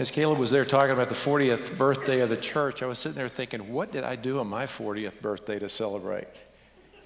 as 0.00 0.10
Caleb 0.10 0.38
was 0.38 0.50
there 0.50 0.64
talking 0.64 0.92
about 0.92 1.10
the 1.10 1.14
40th 1.14 1.76
birthday 1.76 2.20
of 2.20 2.30
the 2.30 2.36
church, 2.38 2.82
I 2.82 2.86
was 2.86 2.98
sitting 2.98 3.16
there 3.16 3.28
thinking, 3.28 3.70
what 3.70 3.92
did 3.92 4.02
I 4.02 4.16
do 4.16 4.38
on 4.38 4.46
my 4.46 4.64
40th 4.64 5.20
birthday 5.20 5.58
to 5.58 5.68
celebrate? 5.68 6.26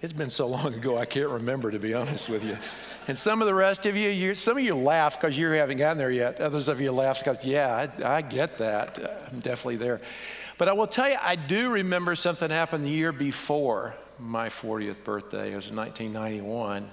It's 0.01 0.13
been 0.13 0.31
so 0.31 0.47
long 0.47 0.75
ago, 0.75 0.97
I 0.97 1.05
can't 1.05 1.29
remember, 1.29 1.73
to 1.73 1.81
be 1.81 1.93
honest 1.93 2.29
with 2.29 2.45
you. 2.45 2.57
And 3.09 3.19
some 3.19 3.43
of 3.43 3.47
the 3.47 3.55
rest 3.55 3.85
of 3.87 3.97
you, 3.97 4.33
some 4.37 4.59
of 4.59 4.63
you 4.63 4.77
laugh 4.77 5.21
because 5.21 5.37
you 5.37 5.49
haven't 5.49 5.79
gotten 5.79 5.99
there 5.99 6.13
yet. 6.13 6.41
Others 6.41 6.69
of 6.69 6.81
you 6.81 6.93
laugh 6.93 7.19
because, 7.19 7.45
yeah, 7.45 7.89
I, 7.99 8.19
I 8.19 8.23
get 8.23 8.59
that. 8.59 9.29
I'm 9.33 9.41
definitely 9.41 9.77
there. 9.77 10.01
But 10.57 10.69
I 10.69 10.73
will 10.73 10.87
tell 10.87 11.09
you, 11.09 11.17
I 11.21 11.35
do 11.35 11.71
remember 11.71 12.15
something 12.15 12.49
happened 12.49 12.85
the 12.85 12.91
year 12.91 13.11
before 13.11 13.97
my 14.21 14.49
40th 14.49 15.03
birthday. 15.03 15.53
It 15.53 15.57
was 15.57 15.67
in 15.67 15.75
1991. 15.75 16.89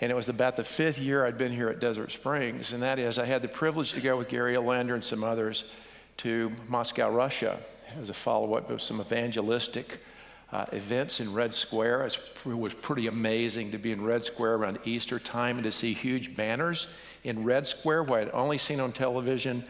And 0.00 0.12
it 0.12 0.14
was 0.14 0.28
about 0.28 0.56
the 0.56 0.64
fifth 0.64 0.98
year 0.98 1.26
I'd 1.26 1.38
been 1.38 1.52
here 1.52 1.68
at 1.68 1.80
Desert 1.80 2.12
Springs. 2.12 2.72
And 2.72 2.82
that 2.82 2.98
is, 2.98 3.18
I 3.18 3.24
had 3.24 3.42
the 3.42 3.48
privilege 3.48 3.92
to 3.94 4.00
go 4.00 4.16
with 4.16 4.28
Gary 4.28 4.54
Olander 4.54 4.94
and 4.94 5.02
some 5.02 5.24
others 5.24 5.64
to 6.18 6.52
Moscow, 6.68 7.10
Russia, 7.10 7.58
as 8.00 8.08
a 8.08 8.14
follow 8.14 8.54
up 8.54 8.70
of 8.70 8.80
some 8.80 9.00
evangelistic 9.00 9.98
uh, 10.52 10.66
events 10.72 11.20
in 11.20 11.32
Red 11.32 11.52
Square. 11.52 12.06
It 12.06 12.18
was 12.44 12.74
pretty 12.74 13.08
amazing 13.08 13.72
to 13.72 13.78
be 13.78 13.92
in 13.92 14.02
Red 14.02 14.24
Square 14.24 14.54
around 14.54 14.78
Easter 14.84 15.18
time 15.18 15.56
and 15.56 15.64
to 15.64 15.72
see 15.72 15.92
huge 15.92 16.36
banners 16.36 16.86
in 17.24 17.44
Red 17.44 17.66
Square, 17.66 18.04
where 18.04 18.20
I'd 18.20 18.30
only 18.30 18.58
seen 18.58 18.80
on 18.80 18.92
television 18.92 19.64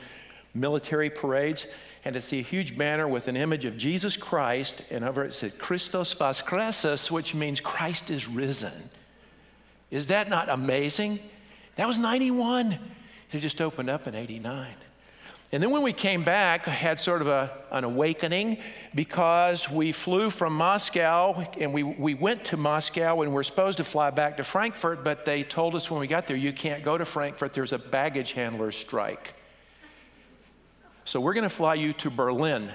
military 0.54 1.10
parades, 1.10 1.66
and 2.04 2.14
to 2.14 2.20
see 2.20 2.38
a 2.38 2.42
huge 2.42 2.76
banner 2.76 3.08
with 3.08 3.28
an 3.28 3.36
image 3.36 3.64
of 3.64 3.76
Jesus 3.76 4.16
Christ, 4.16 4.82
and 4.90 5.04
over 5.04 5.24
it 5.24 5.34
said 5.34 5.58
Christos 5.58 6.14
Voskreses, 6.14 7.10
which 7.10 7.34
means 7.34 7.60
Christ 7.60 8.10
is 8.10 8.28
risen. 8.28 8.90
Is 9.90 10.08
that 10.08 10.28
not 10.28 10.48
amazing? 10.48 11.20
That 11.76 11.86
was 11.86 11.98
91. 11.98 12.78
It 13.32 13.38
just 13.38 13.60
opened 13.60 13.90
up 13.90 14.06
in 14.06 14.14
89. 14.14 14.74
And 15.50 15.62
then 15.62 15.70
when 15.70 15.82
we 15.82 15.94
came 15.94 16.24
back, 16.24 16.68
I 16.68 16.72
had 16.72 17.00
sort 17.00 17.22
of 17.22 17.28
a, 17.28 17.50
an 17.70 17.84
awakening 17.84 18.58
because 18.94 19.70
we 19.70 19.92
flew 19.92 20.28
from 20.28 20.52
Moscow 20.54 21.46
and 21.58 21.72
we, 21.72 21.82
we 21.82 22.12
went 22.12 22.44
to 22.46 22.58
Moscow 22.58 23.22
and 23.22 23.32
we're 23.32 23.42
supposed 23.42 23.78
to 23.78 23.84
fly 23.84 24.10
back 24.10 24.36
to 24.36 24.44
Frankfurt, 24.44 25.04
but 25.04 25.24
they 25.24 25.42
told 25.42 25.74
us 25.74 25.90
when 25.90 26.00
we 26.00 26.06
got 26.06 26.26
there, 26.26 26.36
you 26.36 26.52
can't 26.52 26.84
go 26.84 26.98
to 26.98 27.06
Frankfurt, 27.06 27.54
there's 27.54 27.72
a 27.72 27.78
baggage 27.78 28.32
handler 28.32 28.70
strike. 28.70 29.32
So 31.06 31.18
we're 31.18 31.32
going 31.32 31.44
to 31.44 31.48
fly 31.48 31.74
you 31.74 31.94
to 31.94 32.10
Berlin. 32.10 32.70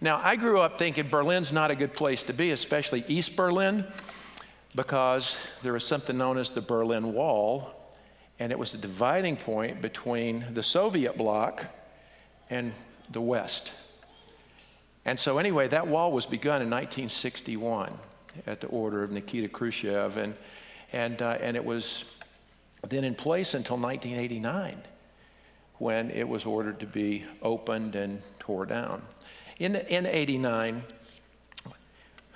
Now, 0.00 0.22
I 0.24 0.36
grew 0.36 0.58
up 0.58 0.78
thinking 0.78 1.08
Berlin's 1.08 1.52
not 1.52 1.70
a 1.70 1.76
good 1.76 1.92
place 1.92 2.24
to 2.24 2.32
be, 2.32 2.52
especially 2.52 3.04
East 3.08 3.36
Berlin, 3.36 3.86
because 4.74 5.36
there 5.62 5.72
was 5.72 5.84
something 5.84 6.16
known 6.16 6.38
as 6.38 6.50
the 6.50 6.60
Berlin 6.60 7.12
Wall 7.12 7.74
and 8.38 8.50
it 8.50 8.58
was 8.58 8.72
the 8.72 8.78
dividing 8.78 9.36
point 9.36 9.80
between 9.80 10.44
the 10.52 10.62
Soviet 10.62 11.16
bloc 11.16 11.64
and 12.50 12.72
the 13.10 13.20
West. 13.20 13.70
And 15.04 15.18
so, 15.18 15.38
anyway, 15.38 15.68
that 15.68 15.86
wall 15.86 16.12
was 16.12 16.26
begun 16.26 16.62
in 16.62 16.70
1961 16.70 17.92
at 18.46 18.60
the 18.60 18.66
order 18.68 19.02
of 19.02 19.10
Nikita 19.10 19.48
Khrushchev, 19.48 20.16
and, 20.16 20.34
and, 20.92 21.20
uh, 21.22 21.38
and 21.40 21.56
it 21.56 21.64
was 21.64 22.04
then 22.88 23.04
in 23.04 23.14
place 23.14 23.54
until 23.54 23.76
1989 23.76 24.80
when 25.78 26.10
it 26.10 26.28
was 26.28 26.44
ordered 26.44 26.80
to 26.80 26.86
be 26.86 27.24
opened 27.42 27.94
and 27.94 28.22
tore 28.38 28.66
down. 28.66 29.02
In, 29.58 29.76
in 29.76 30.06
89, 30.06 30.82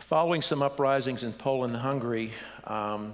following 0.06 0.40
some 0.40 0.62
uprisings 0.62 1.24
in 1.24 1.32
Poland 1.32 1.74
and 1.74 1.82
Hungary, 1.82 2.30
um, 2.64 3.12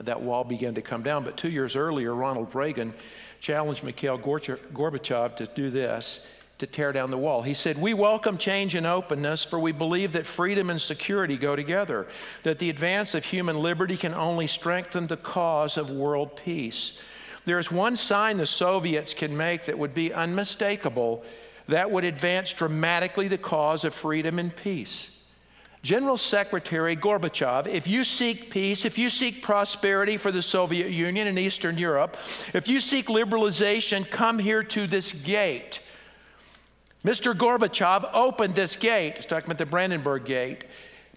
that 0.00 0.20
wall 0.20 0.44
began 0.44 0.74
to 0.74 0.82
come 0.82 1.02
down. 1.02 1.24
But 1.24 1.38
two 1.38 1.48
years 1.48 1.74
earlier, 1.74 2.14
Ronald 2.14 2.54
Reagan 2.54 2.92
challenged 3.40 3.82
Mikhail 3.82 4.18
Gorbachev 4.18 5.36
to 5.36 5.46
do 5.46 5.70
this 5.70 6.26
to 6.58 6.66
tear 6.66 6.92
down 6.92 7.10
the 7.10 7.16
wall. 7.16 7.40
He 7.40 7.54
said, 7.54 7.78
We 7.78 7.94
welcome 7.94 8.36
change 8.36 8.74
and 8.74 8.86
openness, 8.86 9.42
for 9.42 9.58
we 9.58 9.72
believe 9.72 10.12
that 10.12 10.26
freedom 10.26 10.68
and 10.68 10.78
security 10.78 11.38
go 11.38 11.56
together, 11.56 12.06
that 12.42 12.58
the 12.58 12.68
advance 12.68 13.14
of 13.14 13.24
human 13.24 13.56
liberty 13.56 13.96
can 13.96 14.12
only 14.12 14.46
strengthen 14.46 15.06
the 15.06 15.16
cause 15.16 15.78
of 15.78 15.88
world 15.88 16.36
peace. 16.36 16.98
There 17.46 17.58
is 17.58 17.70
one 17.70 17.96
sign 17.96 18.36
the 18.36 18.44
Soviets 18.44 19.14
can 19.14 19.34
make 19.34 19.64
that 19.64 19.78
would 19.78 19.94
be 19.94 20.12
unmistakable, 20.12 21.24
that 21.68 21.90
would 21.90 22.04
advance 22.04 22.52
dramatically 22.52 23.28
the 23.28 23.38
cause 23.38 23.84
of 23.84 23.94
freedom 23.94 24.38
and 24.38 24.54
peace. 24.54 25.08
General 25.84 26.16
Secretary 26.16 26.96
Gorbachev, 26.96 27.66
if 27.66 27.86
you 27.86 28.04
seek 28.04 28.48
peace, 28.48 28.86
if 28.86 28.96
you 28.96 29.10
seek 29.10 29.42
prosperity 29.42 30.16
for 30.16 30.32
the 30.32 30.40
Soviet 30.40 30.90
Union 30.90 31.26
and 31.26 31.38
Eastern 31.38 31.76
Europe, 31.76 32.16
if 32.54 32.66
you 32.66 32.80
seek 32.80 33.08
liberalization, 33.08 34.10
come 34.10 34.38
here 34.38 34.62
to 34.62 34.86
this 34.86 35.12
gate. 35.12 35.80
Mr. 37.04 37.34
Gorbachev 37.34 38.08
opened 38.14 38.54
this 38.54 38.76
gate. 38.76 39.16
He's 39.16 39.26
talking 39.26 39.44
about 39.44 39.58
the 39.58 39.66
Brandenburg 39.66 40.24
Gate. 40.24 40.64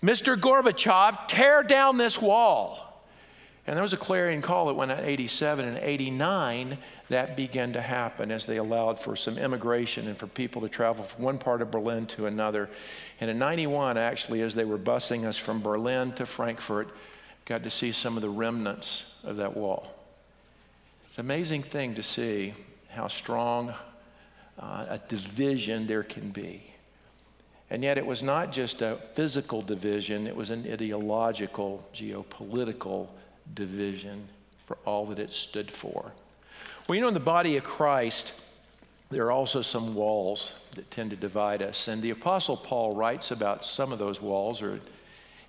Mr. 0.04 0.38
Gorbachev, 0.38 1.30
tear 1.30 1.64
down 1.64 1.98
this 1.98 2.22
wall. 2.22 3.06
And 3.68 3.76
there 3.76 3.84
was 3.84 3.94
a 3.94 3.98
clarion 3.98 4.42
call 4.42 4.68
that 4.68 4.74
went 4.74 4.92
out 4.92 5.00
in 5.00 5.06
87 5.06 5.66
and 5.66 5.78
89 5.78 6.78
that 7.10 7.38
began 7.38 7.74
to 7.74 7.82
happen 7.82 8.32
as 8.32 8.46
they 8.46 8.58
allowed 8.58 9.00
for 9.00 9.16
some 9.16 9.38
immigration 9.38 10.08
and 10.08 10.18
for 10.18 10.28
people 10.28 10.62
to 10.62 10.70
travel 10.70 11.06
from 11.06 11.24
one 11.24 11.38
part 11.38 11.62
of 11.62 11.72
Berlin 11.72 12.06
to 12.08 12.26
another. 12.26 12.70
And 13.22 13.30
in 13.30 13.40
91, 13.40 13.98
actually, 13.98 14.42
as 14.42 14.54
they 14.54 14.66
were 14.66 14.78
busing 14.78 15.26
us 15.26 15.38
from 15.38 15.62
Berlin 15.62 16.12
to 16.14 16.26
Frankfurt, 16.26 16.90
got 17.46 17.64
to 17.64 17.70
see 17.70 17.94
some 17.94 18.18
of 18.18 18.22
the 18.22 18.30
remnants 18.30 19.06
of 19.24 19.38
that 19.38 19.56
wall. 19.56 19.88
It's 21.08 21.18
an 21.18 21.26
amazing 21.26 21.64
thing 21.64 21.96
to 21.96 22.04
see 22.04 22.54
how 22.90 23.08
strong 23.08 23.74
uh, 24.60 24.86
a 24.90 25.00
division 25.08 25.88
there 25.88 26.04
can 26.04 26.32
be. 26.32 26.62
And 27.70 27.84
yet, 27.84 27.98
it 27.98 28.06
was 28.06 28.24
not 28.24 28.52
just 28.52 28.82
a 28.82 28.98
physical 29.14 29.62
division, 29.62 30.26
it 30.26 30.36
was 30.36 30.50
an 30.50 30.66
ideological, 30.72 31.86
geopolitical 31.94 33.08
division 33.54 34.28
for 34.66 34.78
all 34.86 35.06
that 35.08 35.20
it 35.20 35.32
stood 35.32 35.70
for. 35.70 36.12
Well, 36.88 36.96
you 36.96 37.02
know, 37.02 37.08
in 37.10 37.14
the 37.14 37.20
body 37.20 37.58
of 37.58 37.64
Christ, 37.64 38.34
there 39.10 39.26
are 39.26 39.32
also 39.32 39.62
some 39.62 39.96
walls 39.96 40.54
that 40.76 40.90
tend 40.92 41.12
to 41.12 41.16
divide 41.16 41.62
us. 41.62 41.88
And 41.88 42.02
the 42.02 42.10
Apostle 42.12 42.58
Paul 42.58 42.96
writes 42.96 43.32
about 43.32 43.66
some 43.66 43.92
of 43.92 44.00
those 44.00 44.22
walls 44.22 44.62
or 44.62 44.80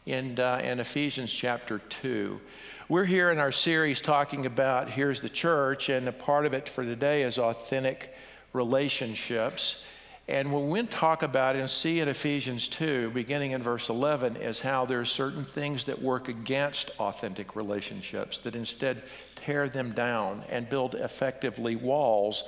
in, 0.07 0.39
uh, 0.39 0.61
in 0.65 0.81
Ephesians 0.81 1.33
chapter 1.33 1.79
2. 1.79 2.41
We're 2.89 3.05
here 3.05 3.31
in 3.31 3.39
our 3.39 3.53
series 3.53 4.01
talking 4.01 4.47
about 4.47 4.89
here's 4.89 5.21
the 5.21 5.29
church, 5.29 5.91
and 5.91 6.09
a 6.09 6.13
part 6.13 6.47
of 6.47 6.55
it 6.55 6.69
for 6.69 6.83
today 6.83 7.23
is 7.23 7.37
authentic 7.37 8.15
relationships. 8.53 9.83
And 10.29 10.53
when 10.53 10.69
we 10.69 10.83
talk 10.83 11.23
about 11.23 11.57
and 11.57 11.71
see 11.71 12.01
in 12.01 12.09
Ephesians 12.09 12.69
2, 12.69 13.11
beginning 13.11 13.53
in 13.53 13.63
verse 13.63 13.89
11, 13.89 14.37
is 14.37 14.61
how 14.61 14.85
there 14.85 15.01
are 15.01 15.07
certain 15.07 15.43
things 15.43 15.85
that 15.85 16.03
work 16.03 16.29
against 16.29 16.91
authentic 16.99 17.57
relationships, 17.57 18.39
that 18.41 18.55
instead 18.55 19.03
tear 19.37 19.71
them 19.71 19.93
down 19.93 20.45
and 20.51 20.69
build 20.69 20.95
effectively 20.95 21.77
walls 21.77 22.45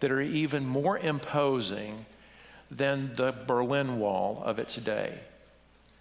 that 0.00 0.10
are 0.10 0.20
even 0.20 0.66
more 0.66 0.98
imposing 0.98 2.04
than 2.68 3.14
the 3.14 3.32
Berlin 3.46 4.00
Wall 4.00 4.42
of 4.44 4.58
its 4.58 4.74
day 4.74 5.20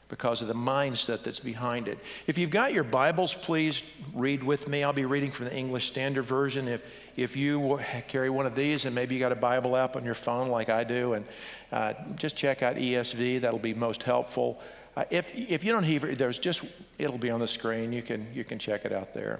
because 0.09 0.41
of 0.41 0.47
the 0.47 0.55
mindset 0.55 1.23
that's 1.23 1.39
behind 1.39 1.87
it. 1.87 1.99
If 2.27 2.37
you've 2.37 2.49
got 2.49 2.73
your 2.73 2.83
Bibles, 2.83 3.33
please 3.33 3.83
read 4.13 4.43
with 4.43 4.67
me. 4.67 4.83
I'll 4.83 4.91
be 4.91 5.05
reading 5.05 5.31
from 5.31 5.45
the 5.45 5.55
English 5.55 5.87
Standard 5.87 6.23
Version. 6.23 6.67
If, 6.67 6.83
if 7.15 7.35
you 7.35 7.79
carry 8.07 8.29
one 8.29 8.47
of 8.47 8.55
these 8.55 8.85
and 8.85 8.93
maybe 8.93 9.13
you 9.13 9.19
got 9.19 9.31
a 9.31 9.35
Bible 9.35 9.77
app 9.77 9.95
on 9.95 10.03
your 10.03 10.15
phone 10.15 10.49
like 10.49 10.69
I 10.69 10.83
do, 10.83 11.13
and 11.13 11.25
uh, 11.71 11.93
just 12.15 12.35
check 12.35 12.63
out 12.63 12.75
ESV, 12.75 13.41
that'll 13.41 13.59
be 13.59 13.75
most 13.75 14.01
helpful. 14.01 14.59
Uh, 14.97 15.05
if, 15.11 15.31
if 15.33 15.63
you 15.63 15.71
don't 15.71 15.83
hear, 15.83 15.99
there's 15.99 16.39
just, 16.39 16.63
it'll 16.97 17.19
be 17.19 17.29
on 17.29 17.39
the 17.39 17.47
screen. 17.47 17.93
You 17.93 18.01
can, 18.01 18.27
you 18.33 18.43
can 18.43 18.57
check 18.57 18.85
it 18.85 18.91
out 18.91 19.13
there. 19.13 19.39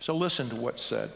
So 0.00 0.14
listen 0.14 0.50
to 0.50 0.56
what's 0.56 0.82
said. 0.82 1.10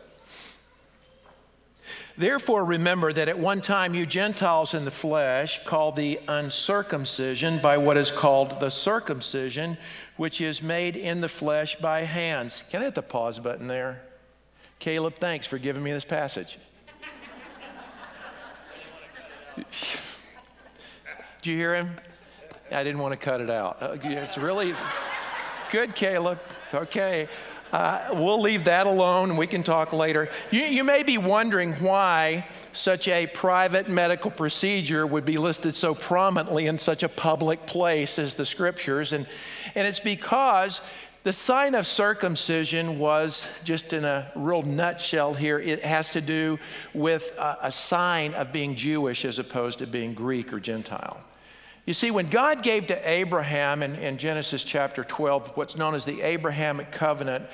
Therefore, 2.17 2.65
remember 2.65 3.13
that 3.13 3.29
at 3.29 3.39
one 3.39 3.61
time 3.61 3.95
you 3.95 4.07
Gentiles 4.07 4.75
in 4.75 4.85
the 4.85 4.91
flesh, 4.91 5.65
called 5.65 5.97
the 5.97 6.21
uncircumcision 6.29 7.61
by 7.61 7.79
what 7.79 7.97
is 7.97 8.11
called 8.11 8.61
the 8.61 8.71
circumcision, 8.71 9.79
which 10.17 10.41
is 10.41 10.63
made 10.63 10.97
in 10.97 11.21
the 11.21 11.29
flesh 11.29 11.77
by 11.77 12.03
hands. 12.03 12.63
Can 12.71 12.83
I 12.83 12.87
hit 12.87 12.95
the 12.95 13.03
pause 13.03 13.39
button 13.39 13.69
there? 13.69 14.03
Caleb, 14.79 15.15
thanks 15.17 15.47
for 15.47 15.59
giving 15.59 15.83
me 15.83 15.93
this 15.93 16.05
passage. 16.05 16.59
Do 21.43 21.51
you 21.51 21.57
hear 21.57 21.75
him? 21.75 21.97
I 22.71 22.85
didn't 22.85 23.01
want 23.01 23.13
to 23.13 23.25
cut 23.25 23.41
it 23.41 23.51
out. 23.51 23.79
Uh, 23.81 23.97
it's 24.03 24.39
really 24.39 24.75
good, 25.73 25.95
Caleb. 25.95 26.39
Okay. 26.73 27.29
Uh, 27.73 28.09
we'll 28.13 28.41
leave 28.41 28.65
that 28.65 28.87
alone. 28.87 29.37
We 29.37 29.47
can 29.47 29.63
talk 29.63 29.93
later. 29.93 30.29
You, 30.51 30.63
you 30.63 30.85
may 30.85 31.03
be 31.03 31.19
wondering 31.19 31.73
why 31.75 32.47
such 32.73 33.07
a 33.09 33.27
private 33.29 33.89
medical 33.89 34.31
procedure 34.31 35.07
would 35.07 35.25
be 35.25 35.39
listed 35.39 35.75
so 35.75 35.95
prominently 35.95 36.67
in 36.67 36.79
such 36.79 37.03
a 37.03 37.09
public 37.09 37.67
place 37.67 38.19
as 38.19 38.35
the 38.35 38.47
scriptures. 38.47 39.13
And, 39.13 39.27
and 39.75 39.87
it's 39.87 40.01
because 40.01 40.81
the 41.23 41.33
sign 41.33 41.75
of 41.75 41.87
circumcision 41.87 42.99
was, 42.99 43.47
just 43.63 43.93
in 43.93 44.05
a 44.05 44.33
real 44.35 44.63
nutshell 44.63 45.35
here, 45.35 45.59
it 45.59 45.85
has 45.85 46.11
to 46.11 46.21
do 46.21 46.59
with 46.95 47.33
a, 47.39 47.59
a, 47.63 47.73
sign 47.73 48.33
of 48.35 48.53
being 48.53 48.75
Jewish 48.75 49.27
as 49.27 49.39
opposed 49.39 49.81
to 49.81 49.87
being 49.87 50.15
Greek 50.15 50.53
or 50.53 50.59
Gentile. 50.59 51.21
You 51.91 51.95
see, 51.95 52.13
when 52.13 52.29
God 52.29 52.63
gave 52.63 52.87
to 52.87 53.11
Abraham 53.11 53.83
in, 53.83 53.97
in 53.97 54.17
Genesis 54.17 54.63
chapter 54.63 55.03
12 55.03 55.57
what's 55.57 55.77
known 55.77 55.97
as 55.97 56.05
the 56.05 56.23
Abrahamic 56.23 56.93
covenant, 56.93 57.47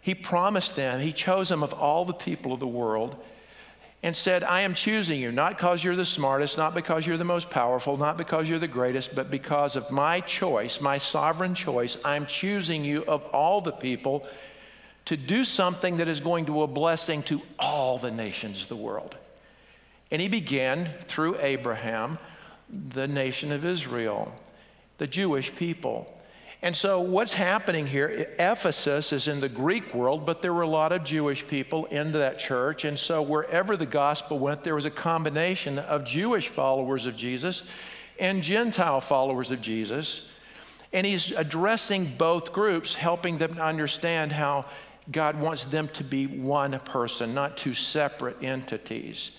he 0.00 0.14
promised 0.14 0.76
them, 0.76 1.00
he 1.00 1.12
chose 1.12 1.48
them 1.48 1.64
of 1.64 1.72
all 1.72 2.04
the 2.04 2.12
people 2.12 2.52
of 2.52 2.60
the 2.60 2.66
world 2.68 3.20
and 4.04 4.14
said, 4.14 4.44
I 4.44 4.60
am 4.60 4.74
choosing 4.74 5.20
you, 5.20 5.32
not 5.32 5.56
because 5.56 5.82
you're 5.82 5.96
the 5.96 6.06
smartest, 6.06 6.56
not 6.56 6.76
because 6.76 7.04
you're 7.08 7.16
the 7.16 7.24
most 7.24 7.50
powerful, 7.50 7.96
not 7.96 8.16
because 8.16 8.48
you're 8.48 8.60
the 8.60 8.68
greatest, 8.68 9.16
but 9.16 9.32
because 9.32 9.74
of 9.74 9.90
my 9.90 10.20
choice, 10.20 10.80
my 10.80 10.96
sovereign 10.96 11.56
choice. 11.56 11.96
I'm 12.04 12.24
choosing 12.26 12.84
you 12.84 13.04
of 13.06 13.24
all 13.32 13.60
the 13.60 13.72
people 13.72 14.24
to 15.06 15.16
do 15.16 15.44
something 15.44 15.96
that 15.96 16.06
is 16.06 16.20
going 16.20 16.46
to 16.46 16.52
be 16.52 16.60
a 16.60 16.68
blessing 16.68 17.24
to 17.24 17.42
all 17.58 17.98
the 17.98 18.12
nations 18.12 18.62
of 18.62 18.68
the 18.68 18.76
world. 18.76 19.16
And 20.12 20.22
he 20.22 20.28
began 20.28 20.88
through 21.08 21.40
Abraham, 21.40 22.18
the 22.72 23.06
nation 23.06 23.52
of 23.52 23.64
Israel, 23.64 24.32
the 24.98 25.06
Jewish 25.06 25.54
people. 25.54 26.18
And 26.64 26.76
so, 26.76 27.00
what's 27.00 27.32
happening 27.32 27.88
here? 27.88 28.34
Ephesus 28.38 29.12
is 29.12 29.26
in 29.26 29.40
the 29.40 29.48
Greek 29.48 29.92
world, 29.94 30.24
but 30.24 30.42
there 30.42 30.54
were 30.54 30.62
a 30.62 30.68
lot 30.68 30.92
of 30.92 31.02
Jewish 31.02 31.44
people 31.46 31.86
in 31.86 32.12
that 32.12 32.38
church. 32.38 32.84
And 32.84 32.96
so, 32.96 33.20
wherever 33.20 33.76
the 33.76 33.86
gospel 33.86 34.38
went, 34.38 34.62
there 34.62 34.76
was 34.76 34.84
a 34.84 34.90
combination 34.90 35.80
of 35.80 36.04
Jewish 36.04 36.48
followers 36.48 37.04
of 37.04 37.16
Jesus 37.16 37.64
and 38.20 38.42
Gentile 38.42 39.00
followers 39.00 39.50
of 39.50 39.60
Jesus. 39.60 40.28
And 40.92 41.04
he's 41.04 41.32
addressing 41.32 42.14
both 42.16 42.52
groups, 42.52 42.94
helping 42.94 43.38
them 43.38 43.56
to 43.56 43.62
understand 43.62 44.30
how 44.30 44.66
God 45.10 45.40
wants 45.40 45.64
them 45.64 45.88
to 45.94 46.04
be 46.04 46.26
one 46.28 46.78
person, 46.80 47.34
not 47.34 47.56
two 47.56 47.74
separate 47.74 48.42
entities. 48.42 49.32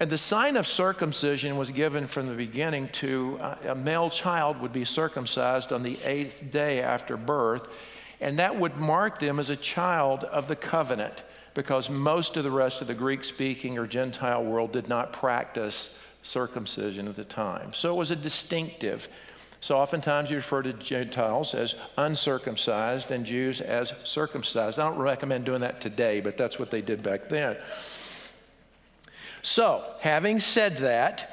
And 0.00 0.08
the 0.08 0.16
sign 0.16 0.56
of 0.56 0.66
circumcision 0.66 1.58
was 1.58 1.68
given 1.68 2.06
from 2.06 2.26
the 2.26 2.34
beginning 2.34 2.88
to 2.94 3.38
uh, 3.38 3.56
a 3.68 3.74
male 3.74 4.08
child 4.08 4.58
would 4.62 4.72
be 4.72 4.86
circumcised 4.86 5.74
on 5.74 5.82
the 5.82 5.98
eighth 6.04 6.50
day 6.50 6.80
after 6.80 7.18
birth, 7.18 7.68
and 8.22 8.38
that 8.38 8.58
would 8.58 8.76
mark 8.76 9.18
them 9.18 9.38
as 9.38 9.50
a 9.50 9.56
child 9.56 10.24
of 10.24 10.48
the 10.48 10.56
covenant 10.56 11.22
because 11.52 11.90
most 11.90 12.38
of 12.38 12.44
the 12.44 12.50
rest 12.50 12.80
of 12.80 12.86
the 12.86 12.94
Greek 12.94 13.22
speaking 13.24 13.76
or 13.76 13.86
Gentile 13.86 14.42
world 14.42 14.72
did 14.72 14.88
not 14.88 15.12
practice 15.12 15.98
circumcision 16.22 17.06
at 17.06 17.16
the 17.16 17.24
time. 17.24 17.74
So 17.74 17.92
it 17.92 17.96
was 17.96 18.10
a 18.10 18.16
distinctive. 18.16 19.06
So 19.60 19.76
oftentimes 19.76 20.30
you 20.30 20.36
refer 20.36 20.62
to 20.62 20.72
Gentiles 20.72 21.54
as 21.54 21.74
uncircumcised 21.98 23.10
and 23.10 23.26
Jews 23.26 23.60
as 23.60 23.92
circumcised. 24.04 24.78
I 24.78 24.88
don't 24.88 24.98
recommend 24.98 25.44
doing 25.44 25.60
that 25.60 25.82
today, 25.82 26.20
but 26.20 26.38
that's 26.38 26.58
what 26.58 26.70
they 26.70 26.80
did 26.80 27.02
back 27.02 27.28
then. 27.28 27.58
So, 29.42 29.84
having 30.00 30.40
said 30.40 30.78
that, 30.78 31.30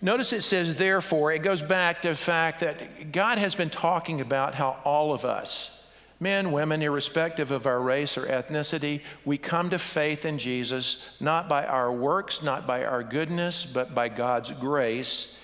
notice 0.00 0.32
it 0.32 0.42
says, 0.42 0.74
therefore, 0.74 1.32
it 1.32 1.40
goes 1.40 1.62
back 1.62 2.02
to 2.02 2.08
the 2.08 2.14
fact 2.14 2.60
that 2.60 3.12
God 3.12 3.38
has 3.38 3.54
been 3.54 3.70
talking 3.70 4.20
about 4.20 4.54
how 4.54 4.78
all 4.84 5.12
of 5.12 5.24
us, 5.24 5.70
men, 6.18 6.52
women, 6.52 6.82
irrespective 6.82 7.50
of 7.50 7.66
our 7.66 7.80
race 7.80 8.16
or 8.16 8.26
ethnicity, 8.26 9.00
we 9.24 9.38
come 9.38 9.70
to 9.70 9.78
faith 9.78 10.24
in 10.24 10.38
Jesus 10.38 10.98
not 11.18 11.48
by 11.48 11.66
our 11.66 11.92
works, 11.92 12.42
not 12.42 12.66
by 12.66 12.84
our 12.84 13.02
goodness, 13.02 13.64
but 13.64 13.94
by 13.94 14.08
God's 14.08 14.50
grace. 14.52 15.34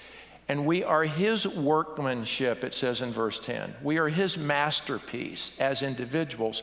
And 0.48 0.64
we 0.64 0.84
are 0.84 1.02
His 1.02 1.46
workmanship, 1.46 2.62
it 2.62 2.72
says 2.72 3.00
in 3.00 3.10
verse 3.10 3.40
10. 3.40 3.74
We 3.82 3.98
are 3.98 4.08
His 4.08 4.38
masterpiece 4.38 5.50
as 5.58 5.82
individuals. 5.82 6.62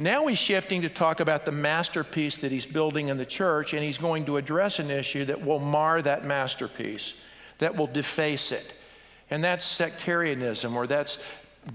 Now 0.00 0.28
he's 0.28 0.38
shifting 0.38 0.80
to 0.80 0.88
talk 0.88 1.20
about 1.20 1.44
the 1.44 1.52
masterpiece 1.52 2.38
that 2.38 2.50
he's 2.50 2.64
building 2.64 3.08
in 3.08 3.18
the 3.18 3.26
church, 3.26 3.74
and 3.74 3.84
he's 3.84 3.98
going 3.98 4.24
to 4.24 4.38
address 4.38 4.78
an 4.78 4.90
issue 4.90 5.26
that 5.26 5.44
will 5.44 5.58
mar 5.58 6.00
that 6.00 6.24
masterpiece, 6.24 7.12
that 7.58 7.76
will 7.76 7.86
deface 7.86 8.50
it. 8.50 8.72
And 9.28 9.44
that's 9.44 9.62
sectarianism, 9.62 10.74
or 10.74 10.86
that's 10.86 11.18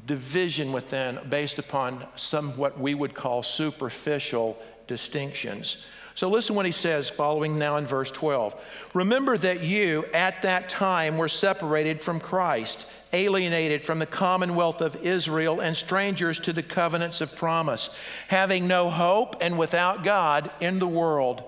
division 0.07 0.73
within 0.73 1.19
based 1.29 1.59
upon 1.59 2.03
some 2.15 2.57
what 2.57 2.79
we 2.79 2.95
would 2.95 3.13
call 3.13 3.43
superficial 3.43 4.57
distinctions. 4.87 5.77
So 6.15 6.27
listen 6.27 6.55
what 6.55 6.65
he 6.65 6.71
says 6.71 7.07
following 7.07 7.59
now 7.59 7.77
in 7.77 7.85
verse 7.85 8.09
12. 8.09 8.59
Remember 8.95 9.37
that 9.37 9.61
you 9.61 10.03
at 10.15 10.41
that 10.41 10.67
time 10.67 11.19
were 11.19 11.29
separated 11.29 12.03
from 12.03 12.19
Christ 12.19 12.87
alienated 13.15 13.85
from 13.85 13.99
the 13.99 14.05
commonwealth 14.05 14.81
of 14.81 14.97
Israel 14.97 15.61
and 15.61 15.75
strangers 15.75 16.37
to 16.39 16.53
the 16.53 16.61
covenants 16.61 17.21
of 17.21 17.35
promise, 17.35 17.89
having 18.27 18.67
no 18.67 18.89
hope 18.89 19.37
and 19.41 19.57
without 19.57 20.03
God 20.03 20.51
in 20.59 20.79
the 20.79 20.87
world. 20.87 21.43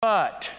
But 0.00 0.50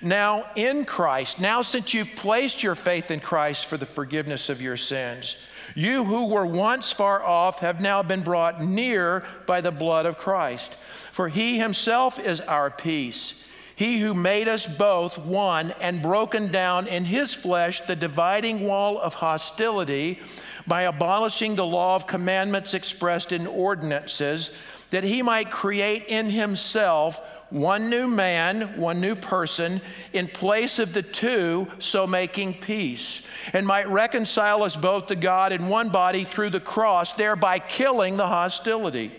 now 0.00 0.46
in 0.56 0.84
Christ, 0.84 1.38
now 1.38 1.62
since 1.62 1.94
you've 1.94 2.16
placed 2.16 2.62
your 2.62 2.74
faith 2.74 3.10
in 3.10 3.20
Christ 3.20 3.66
for 3.66 3.76
the 3.76 3.86
forgiveness 3.86 4.48
of 4.48 4.62
your 4.62 4.76
sins, 4.76 5.36
you 5.74 6.04
who 6.04 6.26
were 6.26 6.46
once 6.46 6.90
far 6.90 7.22
off 7.22 7.58
have 7.58 7.80
now 7.80 8.02
been 8.02 8.22
brought 8.22 8.62
near 8.62 9.24
by 9.46 9.60
the 9.60 9.70
blood 9.70 10.06
of 10.06 10.16
Christ. 10.16 10.76
For 11.12 11.28
he 11.28 11.58
himself 11.58 12.18
is 12.18 12.40
our 12.40 12.70
peace 12.70 13.42
he 13.76 13.98
who 13.98 14.14
made 14.14 14.48
us 14.48 14.66
both 14.66 15.18
one 15.18 15.72
and 15.80 16.02
broken 16.02 16.50
down 16.50 16.88
in 16.88 17.04
his 17.04 17.34
flesh 17.34 17.82
the 17.82 17.94
dividing 17.94 18.66
wall 18.66 18.98
of 18.98 19.12
hostility 19.14 20.18
by 20.66 20.82
abolishing 20.82 21.54
the 21.54 21.64
law 21.64 21.94
of 21.94 22.06
commandments 22.06 22.72
expressed 22.72 23.32
in 23.32 23.46
ordinances, 23.46 24.50
that 24.90 25.04
he 25.04 25.20
might 25.20 25.50
create 25.50 26.06
in 26.08 26.30
himself 26.30 27.20
one 27.50 27.90
new 27.90 28.08
man, 28.08 28.78
one 28.78 29.00
new 29.00 29.14
person, 29.14 29.80
in 30.14 30.26
place 30.26 30.78
of 30.78 30.94
the 30.94 31.02
two, 31.02 31.68
so 31.78 32.06
making 32.06 32.54
peace, 32.54 33.20
and 33.52 33.66
might 33.66 33.88
reconcile 33.88 34.62
us 34.62 34.74
both 34.74 35.06
to 35.08 35.16
God 35.16 35.52
in 35.52 35.68
one 35.68 35.90
body 35.90 36.24
through 36.24 36.50
the 36.50 36.60
cross, 36.60 37.12
thereby 37.12 37.58
killing 37.58 38.16
the 38.16 38.26
hostility. 38.26 39.12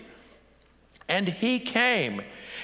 And 1.08 1.28
he 1.28 1.60
came 1.60 2.22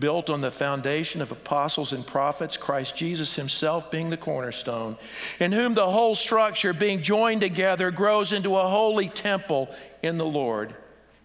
built 0.00 0.30
on 0.30 0.40
the 0.40 0.50
foundation 0.50 1.20
of 1.20 1.30
apostles 1.30 1.92
and 1.92 2.06
prophets, 2.06 2.56
Christ 2.56 2.96
Jesus 2.96 3.34
himself 3.34 3.90
being 3.90 4.10
the 4.10 4.16
cornerstone, 4.16 4.96
in 5.38 5.52
whom 5.52 5.74
the 5.74 5.90
whole 5.90 6.14
structure, 6.14 6.72
being 6.72 7.02
joined 7.02 7.42
together, 7.42 7.90
grows 7.90 8.32
into 8.32 8.56
a 8.56 8.68
holy 8.68 9.08
temple 9.08 9.68
in 10.02 10.18
the 10.18 10.26
Lord. 10.26 10.74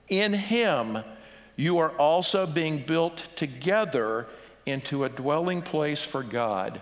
In 0.10 0.34
him, 0.34 1.00
you 1.56 1.78
are 1.78 1.92
also 1.92 2.46
being 2.46 2.84
built 2.86 3.24
together 3.36 4.28
into 4.66 5.04
a 5.04 5.10
dwelling 5.10 5.62
place 5.62 6.04
for 6.04 6.22
God 6.22 6.82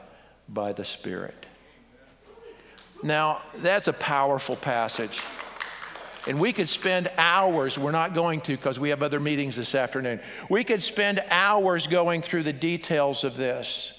by 0.49 0.73
the 0.73 0.85
Spirit. 0.85 1.45
Now, 3.03 3.41
that's 3.57 3.87
a 3.87 3.93
powerful 3.93 4.55
passage. 4.55 5.21
And 6.27 6.39
we 6.39 6.53
could 6.53 6.69
spend 6.69 7.11
hours, 7.17 7.77
we're 7.77 7.91
not 7.91 8.13
going 8.13 8.41
to 8.41 8.55
because 8.55 8.79
we 8.79 8.89
have 8.89 9.03
other 9.03 9.19
meetings 9.19 9.55
this 9.55 9.75
afternoon. 9.75 10.21
We 10.49 10.63
could 10.63 10.81
spend 10.81 11.21
hours 11.29 11.87
going 11.87 12.21
through 12.21 12.43
the 12.43 12.53
details 12.53 13.23
of 13.23 13.35
this. 13.35 13.91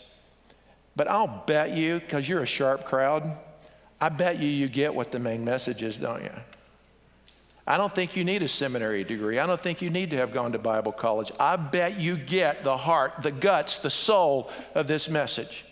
But 0.96 1.08
I'll 1.08 1.44
bet 1.46 1.72
you, 1.72 2.00
because 2.00 2.28
you're 2.28 2.42
a 2.42 2.46
sharp 2.46 2.84
crowd, 2.86 3.36
I 4.00 4.08
bet 4.08 4.38
you 4.38 4.48
you 4.48 4.68
get 4.68 4.94
what 4.94 5.10
the 5.12 5.18
main 5.18 5.44
message 5.44 5.82
is, 5.82 5.98
don't 5.98 6.22
you? 6.22 6.32
I 7.66 7.76
don't 7.76 7.94
think 7.94 8.16
you 8.16 8.24
need 8.24 8.42
a 8.42 8.48
seminary 8.48 9.04
degree. 9.04 9.38
I 9.38 9.46
don't 9.46 9.60
think 9.60 9.80
you 9.80 9.90
need 9.90 10.10
to 10.10 10.18
have 10.18 10.32
gone 10.32 10.52
to 10.52 10.58
Bible 10.58 10.92
college. 10.92 11.30
I 11.40 11.56
bet 11.56 11.98
you 11.98 12.16
get 12.16 12.62
the 12.62 12.76
heart, 12.76 13.14
the 13.22 13.30
guts, 13.30 13.78
the 13.78 13.90
soul 13.90 14.50
of 14.74 14.86
this 14.86 15.08
message. 15.08 15.64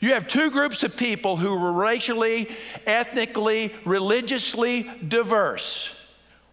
You 0.00 0.14
have 0.14 0.26
two 0.26 0.50
groups 0.50 0.82
of 0.82 0.96
people 0.96 1.36
who 1.36 1.54
were 1.54 1.72
racially, 1.72 2.48
ethnically, 2.86 3.74
religiously 3.84 4.90
diverse. 5.06 5.94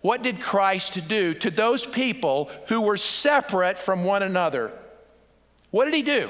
What 0.02 0.22
did 0.22 0.42
Christ 0.42 1.08
do 1.08 1.34
to 1.36 1.50
those 1.50 1.86
people 1.86 2.52
who 2.68 2.82
were 2.82 2.98
separate 2.98 3.80
from 3.80 4.04
one 4.04 4.22
another? 4.22 4.72
What 5.72 5.86
did 5.86 5.94
he 5.94 6.04
do? 6.04 6.30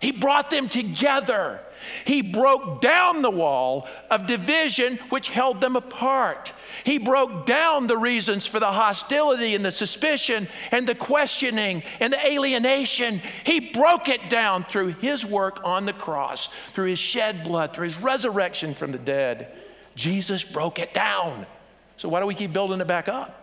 He 0.00 0.10
brought 0.10 0.50
them 0.50 0.68
together. 0.68 1.60
He 2.04 2.22
broke 2.22 2.80
down 2.80 3.22
the 3.22 3.30
wall 3.30 3.88
of 4.10 4.26
division 4.26 4.98
which 5.08 5.28
held 5.28 5.60
them 5.60 5.76
apart. 5.76 6.52
He 6.84 6.98
broke 6.98 7.46
down 7.46 7.86
the 7.86 7.96
reasons 7.96 8.46
for 8.46 8.60
the 8.60 8.72
hostility 8.72 9.54
and 9.54 9.64
the 9.64 9.70
suspicion 9.70 10.48
and 10.70 10.86
the 10.86 10.94
questioning 10.94 11.82
and 12.00 12.12
the 12.12 12.26
alienation. 12.26 13.20
He 13.44 13.60
broke 13.72 14.08
it 14.08 14.28
down 14.28 14.64
through 14.64 14.88
his 14.94 15.24
work 15.24 15.60
on 15.64 15.86
the 15.86 15.92
cross, 15.92 16.48
through 16.74 16.88
his 16.88 16.98
shed 16.98 17.44
blood, 17.44 17.74
through 17.74 17.88
his 17.88 17.98
resurrection 17.98 18.74
from 18.74 18.92
the 18.92 18.98
dead. 18.98 19.56
Jesus 19.94 20.44
broke 20.44 20.78
it 20.78 20.94
down. 20.94 21.46
So 21.96 22.08
why 22.08 22.20
do 22.20 22.26
we 22.26 22.34
keep 22.34 22.52
building 22.52 22.80
it 22.80 22.86
back 22.86 23.08
up? 23.08 23.38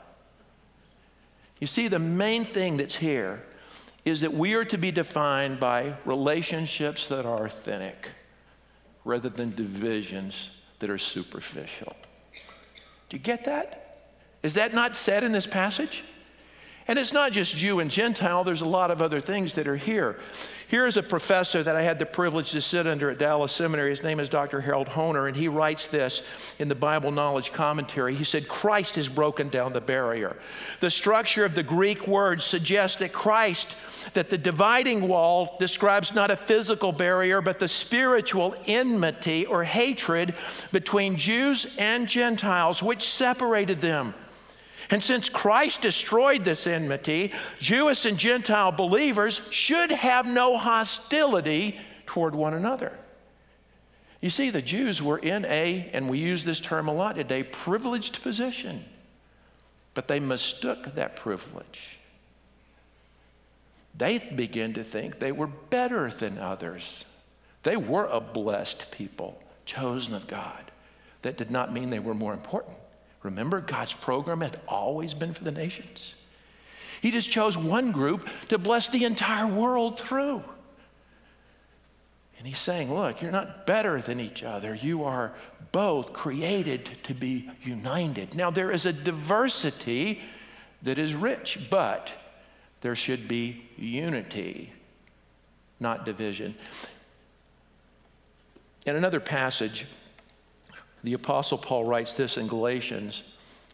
You 1.60 1.68
see, 1.68 1.88
the 1.88 2.00
main 2.00 2.46
thing 2.46 2.78
that's 2.78 2.96
here 2.96 3.44
is 4.06 4.22
that 4.22 4.34
we 4.34 4.54
are 4.54 4.66
to 4.66 4.78
be 4.78 4.92
defined 4.92 5.60
by 5.60 5.94
relationships 6.06 7.08
that 7.08 7.26
are 7.26 7.46
authentic 7.46 8.10
rather 9.10 9.30
than 9.30 9.56
divisions 9.56 10.50
that 10.78 10.90
are 10.90 11.00
superficial. 11.00 11.96
Do 13.10 13.18
you 13.18 13.24
get 13.24 13.44
that? 13.46 14.06
Is 14.44 14.54
that 14.54 14.74
not 14.74 14.96
said 14.96 15.24
in 15.24 15.32
this 15.32 15.48
passage? 15.48 16.04
And 16.90 16.98
it's 16.98 17.14
not 17.14 17.32
just 17.32 17.56
Jew 17.56 17.82
and 17.82 17.92
Gentile, 17.92 18.44
there's 18.44 18.62
a 18.62 18.66
lot 18.66 18.90
of 18.90 19.00
other 19.00 19.22
things 19.22 19.54
that 19.54 19.68
are 19.68 19.78
here. 19.78 20.18
Here 20.70 20.88
is 20.88 20.98
a 20.98 21.04
professor 21.04 21.62
that 21.62 21.76
I 21.76 21.84
had 21.84 22.00
the 22.00 22.06
privilege 22.08 22.50
to 22.50 22.62
sit 22.62 22.88
under 22.88 23.12
at 23.12 23.20
Dallas 23.20 23.52
Seminary. 23.52 23.92
His 23.92 24.02
name 24.02 24.20
is 24.20 24.28
Dr. 24.28 24.60
Harold 24.60 24.88
Hoehner, 24.88 25.28
and 25.28 25.38
he 25.38 25.48
writes 25.48 25.86
this 25.86 26.24
in 26.58 26.68
the 26.68 26.74
Bible 26.74 27.12
Knowledge 27.12 27.52
Commentary. 27.52 28.16
He 28.16 28.24
said, 28.24 28.48
Christ 28.48 28.96
has 28.96 29.08
broken 29.08 29.50
down 29.50 29.72
the 29.72 29.80
barrier. 29.80 30.36
The 30.80 30.90
structure 30.90 31.46
of 31.46 31.54
the 31.54 31.62
Greek 31.62 32.08
word 32.08 32.42
suggests 32.42 32.98
that 32.98 33.14
Christ, 33.14 33.76
that 34.16 34.32
the 34.32 34.38
dividing 34.40 35.08
wall 35.08 35.58
describes 35.60 36.16
not 36.16 36.32
a 36.32 36.36
physical 36.36 36.92
barrier, 36.92 37.40
but 37.40 37.60
the 37.60 37.68
spiritual 37.68 38.56
enmity 38.66 39.46
or 39.46 39.64
hatred 39.64 40.34
between 40.72 41.18
Jews 41.18 41.68
and 41.78 42.08
Gentiles, 42.08 42.82
which 42.82 43.08
separated 43.08 43.80
them. 43.80 44.16
And 44.90 45.04
since 45.04 45.30
Christ 45.30 45.82
destroyed 45.82 46.44
this 46.44 46.66
enmity, 46.66 47.34
Jewish 47.60 48.06
and 48.06 48.18
Gentile 48.18 48.72
believers 48.72 49.42
should 49.52 49.92
have 49.92 50.26
no 50.26 50.58
hostility 50.58 51.80
toward 52.06 52.34
one 52.34 52.54
another. 52.54 52.98
You 54.22 54.30
see, 54.30 54.50
the 54.50 54.62
Jews 54.62 55.02
were 55.02 55.20
in 55.20 55.46
a, 55.46 55.90
and 55.94 56.10
we 56.10 56.18
use 56.18 56.44
this 56.44 56.60
term 56.60 56.88
a 56.88 56.94
lot 56.94 57.16
today, 57.16 57.44
privileged 57.44 58.22
position. 58.22 58.84
But 59.94 60.08
they 60.08 60.20
mistook 60.20 60.96
that 60.96 61.16
privilege. 61.16 61.98
They 63.98 64.20
began 64.20 64.74
to 64.74 64.84
think 64.84 65.20
they 65.20 65.32
were 65.32 65.48
better 65.48 66.10
than 66.10 66.38
others. 66.38 67.06
They 67.64 67.76
were 67.76 68.06
a 68.06 68.22
blessed 68.22 68.92
people, 68.92 69.42
chosen 69.66 70.14
of 70.14 70.28
God. 70.28 70.72
That 71.22 71.38
did 71.38 71.52
not 71.52 71.74
mean 71.74 71.90
they 71.90 72.00
were 72.00 72.14
more 72.14 72.34
important. 72.34 72.78
Remember, 73.30 73.62
God's 73.62 73.94
program 73.94 74.42
had 74.42 74.60
always 74.68 75.14
been 75.14 75.36
for 75.36 75.44
the 75.44 75.52
nations. 75.52 76.16
He 77.00 77.12
just 77.12 77.30
chose 77.30 77.56
one 77.56 77.92
group 77.92 78.28
to 78.48 78.58
bless 78.58 78.88
the 78.88 79.06
entire 79.06 79.46
world 79.46 80.00
through. 80.00 80.44
And 82.40 82.48
he's 82.48 82.58
saying, 82.58 82.92
Look, 82.92 83.22
you're 83.22 83.32
not 83.32 83.68
better 83.68 84.02
than 84.02 84.20
each 84.20 84.42
other. 84.42 84.74
You 84.74 85.04
are 85.04 85.34
both 85.72 86.12
created 86.12 86.90
to 87.04 87.14
be 87.14 87.48
united. 87.64 88.34
Now, 88.34 88.50
there 88.50 88.72
is 88.72 88.88
a 88.88 88.94
diversity 88.94 90.22
that 90.82 90.98
is 90.98 91.14
rich, 91.14 91.60
but 91.70 92.10
there 92.82 92.96
should 92.96 93.28
be 93.28 93.64
unity, 93.78 94.74
not 95.80 96.04
division. 96.04 96.56
In 98.88 98.96
another 98.96 99.20
passage, 99.20 99.86
the 101.04 101.14
Apostle 101.14 101.58
Paul 101.58 101.86
writes 101.86 102.14
this 102.14 102.38
in 102.38 102.48
Galatians 102.48 103.24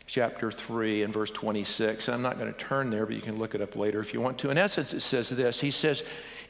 chapter 0.07 0.51
3 0.51 1.03
and 1.03 1.13
verse 1.13 1.31
26. 1.31 2.09
I'm 2.09 2.21
not 2.21 2.37
going 2.37 2.51
to 2.51 2.59
turn 2.59 2.89
there, 2.89 3.05
but 3.05 3.15
you 3.15 3.21
can 3.21 3.39
look 3.39 3.55
it 3.55 3.61
up 3.61 3.75
later 3.75 3.99
if 3.99 4.13
you 4.13 4.21
want 4.21 4.37
to. 4.39 4.51
In 4.51 4.57
essence, 4.57 4.93
it 4.93 5.01
says 5.01 5.29
this 5.29 5.59
He 5.59 5.71
says, 5.71 6.03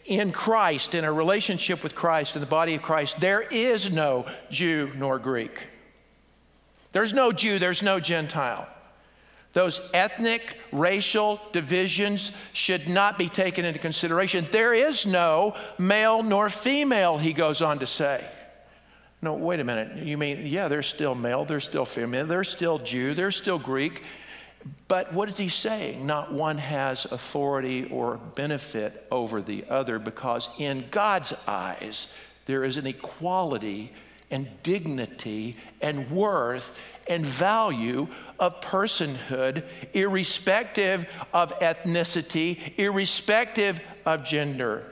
In 0.05 0.31
Christ, 0.31 0.95
in 0.95 1.03
a 1.03 1.11
relationship 1.11 1.83
with 1.83 1.95
Christ, 1.95 2.35
in 2.35 2.41
the 2.41 2.47
body 2.47 2.75
of 2.75 2.81
Christ, 2.81 3.19
there 3.19 3.41
is 3.41 3.91
no 3.91 4.25
Jew 4.49 4.91
nor 4.95 5.19
Greek. 5.19 5.67
There's 6.91 7.13
no 7.13 7.31
Jew, 7.31 7.59
there's 7.59 7.81
no 7.81 7.99
Gentile. 7.99 8.67
Those 9.53 9.79
ethnic, 9.93 10.57
racial 10.73 11.39
divisions 11.53 12.31
should 12.51 12.89
not 12.89 13.17
be 13.17 13.29
taken 13.29 13.63
into 13.63 13.79
consideration. 13.79 14.45
There 14.51 14.73
is 14.73 15.05
no 15.05 15.55
male 15.77 16.23
nor 16.23 16.49
female, 16.49 17.17
he 17.17 17.31
goes 17.31 17.61
on 17.61 17.79
to 17.79 17.87
say. 17.87 18.29
No, 19.21 19.33
wait 19.33 19.59
a 19.59 19.63
minute. 19.63 20.05
You 20.05 20.17
mean, 20.17 20.45
yeah, 20.45 20.67
they're 20.67 20.83
still 20.83 21.15
male, 21.15 21.45
they're 21.45 21.59
still 21.59 21.85
female, 21.85 22.25
they're 22.25 22.43
still 22.43 22.79
Jew, 22.79 23.13
they're 23.13 23.31
still 23.31 23.57
Greek. 23.57 24.03
But 24.87 25.13
what 25.13 25.29
is 25.29 25.37
he 25.37 25.49
saying? 25.49 26.05
Not 26.05 26.33
one 26.33 26.57
has 26.57 27.05
authority 27.05 27.87
or 27.91 28.17
benefit 28.17 29.05
over 29.11 29.41
the 29.41 29.65
other 29.69 29.99
because 29.99 30.49
in 30.57 30.85
God's 30.91 31.33
eyes, 31.47 32.07
there 32.45 32.63
is 32.63 32.77
an 32.77 32.87
equality 32.87 33.91
and 34.31 34.47
dignity 34.63 35.55
and 35.81 36.09
worth 36.09 36.77
and 37.07 37.25
value 37.25 38.07
of 38.39 38.59
personhood, 38.61 39.63
irrespective 39.93 41.05
of 41.33 41.57
ethnicity, 41.59 42.77
irrespective 42.77 43.79
of 44.05 44.23
gender. 44.23 44.91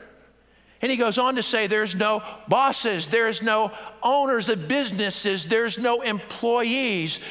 And 0.83 0.91
he 0.91 0.97
goes 0.97 1.17
on 1.17 1.37
to 1.37 1.43
say 1.43 1.67
there's 1.67 1.95
no 1.95 2.21
bosses, 2.49 3.07
there's 3.07 3.41
no 3.41 3.71
owners 4.03 4.49
of 4.49 4.67
businesses, 4.67 5.45
there's 5.45 5.77
no 5.79 6.01
employees, 6.01 7.21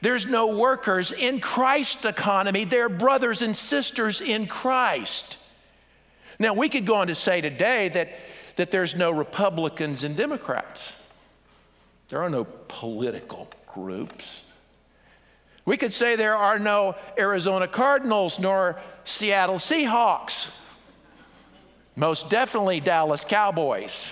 there's 0.00 0.26
no 0.26 0.56
workers. 0.56 1.10
In 1.10 1.40
Christ's 1.40 2.04
economy, 2.04 2.64
they're 2.64 2.88
brothers 2.88 3.42
and 3.42 3.56
sisters 3.56 4.20
in 4.20 4.46
Christ. 4.46 5.38
Now, 6.38 6.54
we 6.54 6.68
could 6.68 6.86
go 6.86 6.94
on 6.94 7.08
to 7.08 7.16
say 7.16 7.40
today 7.40 7.88
that, 7.88 8.10
that 8.54 8.70
there's 8.70 8.94
no 8.94 9.10
Republicans 9.10 10.04
and 10.04 10.16
Democrats. 10.16 10.92
There 12.10 12.22
are 12.22 12.30
no 12.30 12.44
political 12.68 13.48
groups. 13.66 14.42
We 15.64 15.76
could 15.76 15.92
say 15.92 16.14
there 16.14 16.36
are 16.36 16.60
no 16.60 16.94
Arizona 17.18 17.66
Cardinals 17.66 18.38
nor 18.38 18.78
Seattle 19.04 19.56
Seahawks. 19.56 20.46
Most 22.00 22.30
definitely 22.30 22.80
Dallas 22.80 23.24
Cowboys. 23.24 24.10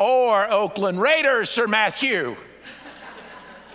or 0.00 0.50
Oakland 0.50 1.00
Raiders, 1.00 1.48
Sir 1.50 1.68
Matthew. 1.68 2.36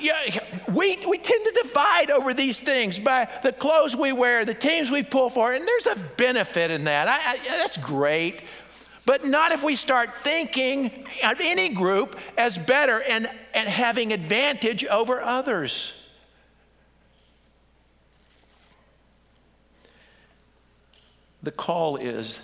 Yeah, 0.01 0.19
we, 0.67 0.97
we 1.07 1.17
tend 1.17 1.45
to 1.45 1.61
divide 1.63 2.11
over 2.11 2.33
these 2.33 2.59
things 2.59 2.99
by 2.99 3.29
the 3.41 3.53
clothes 3.53 3.95
we 3.95 4.11
wear, 4.11 4.43
the 4.43 4.53
teams 4.53 4.91
we 4.91 5.01
pull 5.01 5.29
for, 5.29 5.53
and 5.53 5.65
there's 5.65 5.85
a 5.85 5.95
benefit 6.17 6.71
in 6.71 6.83
that. 6.83 7.07
I, 7.07 7.35
I, 7.35 7.37
that's 7.37 7.77
great. 7.77 8.41
But 9.05 9.23
not 9.23 9.53
if 9.53 9.63
we 9.63 9.77
start 9.77 10.09
thinking 10.21 11.07
of 11.23 11.39
any 11.39 11.69
group 11.69 12.19
as 12.37 12.57
better 12.57 13.01
and, 13.01 13.29
and 13.53 13.69
having 13.69 14.11
advantage 14.11 14.83
over 14.83 15.21
others. 15.21 15.93
The 21.45 21.51
call 21.51 21.97
is 21.97 22.39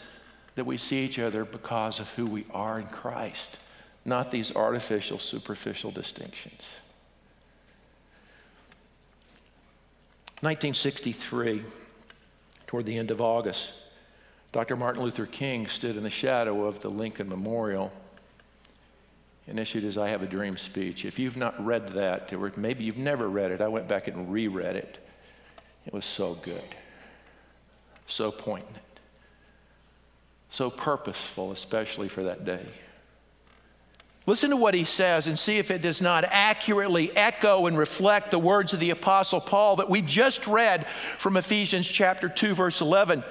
that 0.53 0.65
we 0.65 0.77
see 0.77 1.03
each 1.03 1.17
other 1.17 1.43
because 1.43 1.99
of 1.99 2.07
who 2.11 2.27
we 2.27 2.45
are 2.53 2.79
in 2.79 2.85
Christ, 2.85 3.57
not 4.05 4.29
these 4.29 4.55
artificial, 4.55 5.17
superficial 5.17 5.89
distinctions. 5.89 6.67
1963, 10.41 11.63
toward 12.67 12.85
the 12.85 12.95
end 12.95 13.09
of 13.09 13.21
August, 13.21 13.71
Dr. 14.51 14.75
Martin 14.75 15.01
Luther 15.01 15.25
King 15.25 15.65
stood 15.65 15.97
in 15.97 16.03
the 16.03 16.09
shadow 16.11 16.65
of 16.65 16.79
the 16.81 16.89
Lincoln 16.89 17.27
Memorial 17.27 17.91
and 19.47 19.59
issued 19.59 19.83
his 19.83 19.97
I 19.97 20.09
Have 20.09 20.21
a 20.21 20.27
Dream 20.27 20.57
speech. 20.57 21.05
If 21.05 21.17
you've 21.17 21.37
not 21.37 21.65
read 21.65 21.87
that, 21.89 22.31
or 22.33 22.51
maybe 22.55 22.83
you've 22.83 22.97
never 22.97 23.27
read 23.27 23.49
it, 23.49 23.61
I 23.61 23.67
went 23.67 23.87
back 23.87 24.07
and 24.07 24.31
reread 24.31 24.75
it. 24.75 24.99
It 25.87 25.93
was 25.93 26.05
so 26.05 26.35
good, 26.35 26.75
so 28.05 28.29
poignant 28.31 28.77
so 30.51 30.69
purposeful, 30.69 31.51
especially 31.51 32.09
for 32.09 32.23
that 32.23 32.45
day. 32.45 32.65
Listen 34.27 34.51
to 34.51 34.55
what 34.55 34.75
he 34.75 34.83
says 34.83 35.25
and 35.25 35.39
see 35.39 35.57
if 35.57 35.71
it 35.71 35.81
does 35.81 36.01
not 36.01 36.25
accurately 36.25 37.15
echo 37.17 37.65
and 37.65 37.77
reflect 37.77 38.29
the 38.29 38.37
words 38.37 38.71
of 38.71 38.79
the 38.79 38.91
Apostle 38.91 39.41
Paul 39.41 39.77
that 39.77 39.89
we 39.89 40.01
just 40.01 40.45
read 40.45 40.85
from 41.17 41.37
Ephesians 41.37 41.87
chapter 41.87 42.29
2, 42.29 42.53
verse 42.53 42.81
11. 42.81 43.23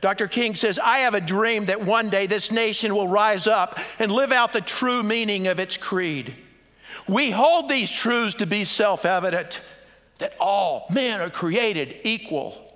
Dr. 0.00 0.28
King 0.28 0.54
says, 0.54 0.78
I 0.78 1.00
have 1.00 1.14
a 1.14 1.20
dream 1.20 1.66
that 1.66 1.84
one 1.84 2.08
day 2.08 2.26
this 2.26 2.50
nation 2.50 2.94
will 2.94 3.08
rise 3.08 3.46
up 3.46 3.78
and 3.98 4.10
live 4.10 4.32
out 4.32 4.52
the 4.52 4.60
true 4.60 5.02
meaning 5.02 5.48
of 5.48 5.60
its 5.60 5.76
creed. 5.76 6.34
We 7.08 7.30
hold 7.30 7.68
these 7.68 7.90
truths 7.90 8.36
to 8.36 8.46
be 8.46 8.64
self 8.64 9.04
evident 9.04 9.60
that 10.18 10.34
all 10.38 10.86
men 10.90 11.20
are 11.20 11.30
created 11.30 11.96
equal 12.04 12.67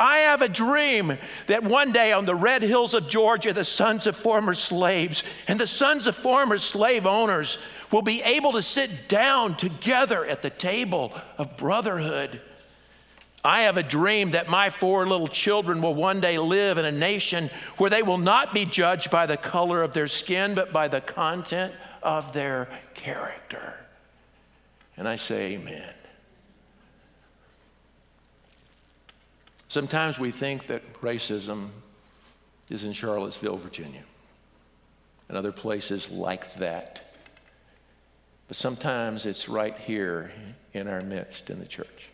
I 0.00 0.20
have 0.20 0.40
a 0.40 0.48
dream 0.48 1.18
that 1.46 1.62
one 1.62 1.92
day 1.92 2.12
on 2.12 2.24
the 2.24 2.34
red 2.34 2.62
hills 2.62 2.94
of 2.94 3.06
Georgia, 3.06 3.52
the 3.52 3.64
sons 3.64 4.06
of 4.06 4.16
former 4.16 4.54
slaves 4.54 5.22
and 5.46 5.60
the 5.60 5.66
sons 5.66 6.06
of 6.06 6.16
former 6.16 6.56
slave 6.56 7.06
owners 7.06 7.58
will 7.92 8.00
be 8.00 8.22
able 8.22 8.52
to 8.52 8.62
sit 8.62 9.10
down 9.10 9.58
together 9.58 10.24
at 10.24 10.40
the 10.40 10.48
table 10.48 11.12
of 11.36 11.54
brotherhood. 11.58 12.40
I 13.44 13.62
have 13.62 13.76
a 13.76 13.82
dream 13.82 14.30
that 14.30 14.48
my 14.48 14.70
four 14.70 15.06
little 15.06 15.28
children 15.28 15.82
will 15.82 15.94
one 15.94 16.20
day 16.20 16.38
live 16.38 16.78
in 16.78 16.86
a 16.86 16.92
nation 16.92 17.50
where 17.76 17.90
they 17.90 18.02
will 18.02 18.18
not 18.18 18.54
be 18.54 18.64
judged 18.64 19.10
by 19.10 19.26
the 19.26 19.36
color 19.36 19.82
of 19.82 19.92
their 19.92 20.08
skin, 20.08 20.54
but 20.54 20.72
by 20.72 20.88
the 20.88 21.02
content 21.02 21.74
of 22.02 22.32
their 22.32 22.68
character. 22.94 23.74
And 24.96 25.06
I 25.06 25.16
say, 25.16 25.54
Amen. 25.54 25.92
Sometimes 29.70 30.18
we 30.18 30.32
think 30.32 30.66
that 30.66 31.00
racism 31.00 31.68
is 32.70 32.82
in 32.82 32.92
Charlottesville, 32.92 33.56
Virginia, 33.56 34.02
and 35.28 35.38
other 35.38 35.52
places 35.52 36.10
like 36.10 36.52
that. 36.54 37.14
But 38.48 38.56
sometimes 38.56 39.26
it's 39.26 39.48
right 39.48 39.78
here 39.78 40.32
in 40.74 40.88
our 40.88 41.02
midst 41.02 41.50
in 41.50 41.60
the 41.60 41.68
church. 41.68 42.08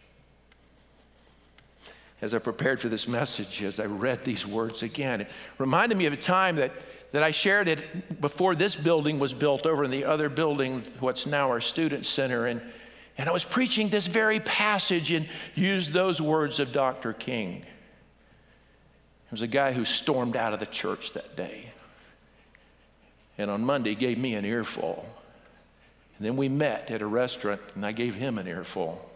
As 2.21 2.35
I 2.35 2.41
prepared 2.41 2.79
for 2.79 2.91
this 2.91 3.09
message, 3.09 3.63
as 3.63 3.81
I 3.81 3.87
read 3.87 4.23
these 4.23 4.47
words 4.47 4.83
again, 4.83 5.23
it 5.23 5.31
reminded 5.57 5.97
me 5.97 6.05
of 6.05 6.13
a 6.13 6.19
time 6.19 6.57
that, 6.57 6.73
that 7.13 7.23
I 7.23 7.31
shared 7.31 7.69
it 7.69 8.21
before 8.21 8.55
this 8.55 8.77
building 8.77 9.19
was 9.19 9.33
built 9.33 9.65
over 9.65 9.83
in 9.83 9.91
the 9.91 10.05
other 10.05 10.29
building, 10.29 10.83
what's 11.01 11.25
now 11.25 11.49
our 11.49 11.63
student 11.63 12.05
center. 12.05 12.49
And, 12.49 12.61
and 13.19 13.29
I 13.29 13.33
was 13.33 13.45
preaching 13.45 13.89
this 13.89 14.07
very 14.07 14.41
passage 14.41 15.11
and 15.11 15.27
used 15.55 15.93
those 15.93 16.21
words 16.21 16.59
of 16.61 16.73
Dr. 16.73 17.13
King. 17.13 17.61
There 17.61 19.33
was 19.33 19.43
a 19.43 19.47
guy 19.47 19.73
who 19.73 19.85
stormed 19.85 20.37
out 20.37 20.53
of 20.53 20.61
the 20.61 20.67
church 20.67 21.13
that 21.13 21.37
day. 21.37 21.71
And 23.39 23.51
on 23.51 23.65
Monday 23.65 23.95
gave 23.95 24.19
me 24.19 24.35
an 24.35 24.45
earful. 24.45 25.07
And 26.19 26.27
then 26.27 26.37
we 26.37 26.49
met 26.49 26.91
at 26.91 27.03
a 27.03 27.07
restaurant, 27.07 27.61
and 27.75 27.85
I 27.85 27.93
gave 27.93 28.15
him 28.15 28.39
an 28.39 28.47
earful. 28.47 29.11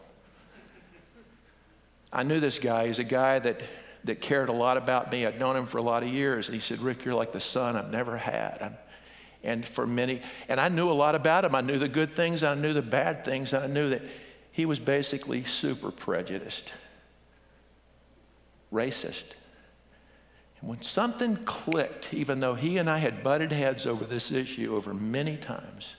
I 2.13 2.23
knew 2.23 2.41
this 2.41 2.59
guy. 2.59 2.87
He's 2.87 2.99
a 2.99 3.05
guy 3.05 3.39
that, 3.39 3.61
that 4.05 4.21
cared 4.21 4.49
a 4.49 4.53
lot 4.53 4.77
about 4.77 5.13
me. 5.13 5.27
I'd 5.27 5.39
known 5.39 5.57
him 5.57 5.67
for 5.67 5.79
a 5.79 5.83
lot 5.83 6.03
of 6.03 6.09
years. 6.09 6.49
And 6.49 6.55
he 6.55 6.61
said, 6.61 6.81
Rick, 6.81 7.05
you're 7.05 7.15
like 7.15 7.33
the 7.33 7.41
son 7.41 7.77
I've 7.77 7.91
never 7.91 8.17
had. 8.17 8.59
I'm, 8.61 8.77
and 9.43 9.67
for 9.67 9.87
many, 9.87 10.21
and 10.49 10.61
I 10.61 10.69
knew 10.69 10.91
a 10.91 10.93
lot 10.93 11.15
about 11.15 11.45
him. 11.45 11.55
I 11.55 11.61
knew 11.61 11.79
the 11.79 11.89
good 11.89 12.15
things, 12.15 12.43
I 12.43 12.55
knew 12.55 12.73
the 12.73 12.83
bad 12.83 13.25
things, 13.25 13.55
I 13.55 13.67
knew 13.67 13.89
that 13.91 14.03
he 14.53 14.67
was 14.67 14.79
basically 14.79 15.45
super 15.45 15.91
prejudiced, 15.91 16.73
racist. 18.73 19.25
And 20.61 20.69
when 20.69 20.83
something 20.83 21.37
clicked, 21.45 22.13
even 22.13 22.41
though 22.41 22.55
he 22.55 22.79
and 22.79 22.91
I 22.91 22.99
had 22.99 23.23
butted 23.23 23.53
heads 23.53 23.87
over 23.87 24.05
this 24.05 24.31
issue 24.31 24.77
over 24.77 24.93
many 24.93 25.37
times, 25.37 25.95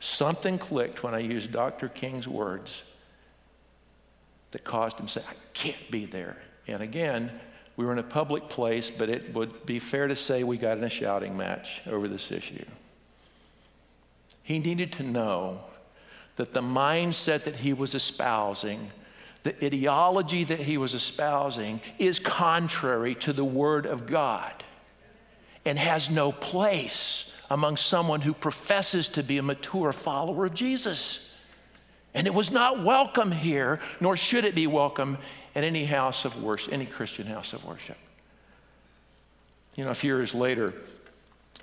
Something 0.00 0.56
clicked 0.56 1.02
when 1.02 1.14
I 1.14 1.18
used 1.18 1.52
Dr. 1.52 1.88
King's 1.88 2.26
words 2.26 2.82
that 4.50 4.64
caused 4.64 4.98
him 4.98 5.06
to 5.06 5.12
say, 5.12 5.22
I 5.28 5.34
can't 5.52 5.90
be 5.90 6.06
there. 6.06 6.38
And 6.66 6.82
again, 6.82 7.30
we 7.76 7.84
were 7.84 7.92
in 7.92 7.98
a 7.98 8.02
public 8.02 8.48
place, 8.48 8.90
but 8.90 9.08
it 9.08 9.32
would 9.34 9.64
be 9.64 9.78
fair 9.78 10.06
to 10.06 10.16
say 10.16 10.44
we 10.44 10.58
got 10.58 10.78
in 10.78 10.84
a 10.84 10.90
shouting 10.90 11.36
match 11.36 11.80
over 11.86 12.08
this 12.08 12.30
issue. 12.30 12.64
He 14.42 14.58
needed 14.58 14.92
to 14.94 15.02
know 15.02 15.60
that 16.36 16.52
the 16.52 16.62
mindset 16.62 17.44
that 17.44 17.56
he 17.56 17.72
was 17.72 17.94
espousing, 17.94 18.90
the 19.42 19.64
ideology 19.64 20.44
that 20.44 20.60
he 20.60 20.76
was 20.78 20.94
espousing, 20.94 21.80
is 21.98 22.18
contrary 22.18 23.14
to 23.16 23.32
the 23.32 23.44
Word 23.44 23.86
of 23.86 24.06
God 24.06 24.64
and 25.64 25.78
has 25.78 26.10
no 26.10 26.32
place 26.32 27.32
among 27.50 27.76
someone 27.76 28.20
who 28.20 28.32
professes 28.32 29.08
to 29.08 29.22
be 29.22 29.38
a 29.38 29.42
mature 29.42 29.92
follower 29.92 30.46
of 30.46 30.54
Jesus. 30.54 31.30
And 32.14 32.26
it 32.26 32.34
was 32.34 32.50
not 32.50 32.82
welcome 32.82 33.32
here, 33.32 33.80
nor 34.00 34.16
should 34.16 34.44
it 34.44 34.54
be 34.54 34.66
welcome 34.66 35.18
in 35.54 35.64
any 35.64 35.84
house 35.84 36.24
of 36.24 36.42
worship, 36.42 36.72
any 36.72 36.86
Christian 36.86 37.26
house 37.26 37.52
of 37.52 37.64
worship. 37.64 37.96
You 39.76 39.84
know, 39.84 39.90
a 39.90 39.94
few 39.94 40.14
years 40.14 40.34
later, 40.34 40.74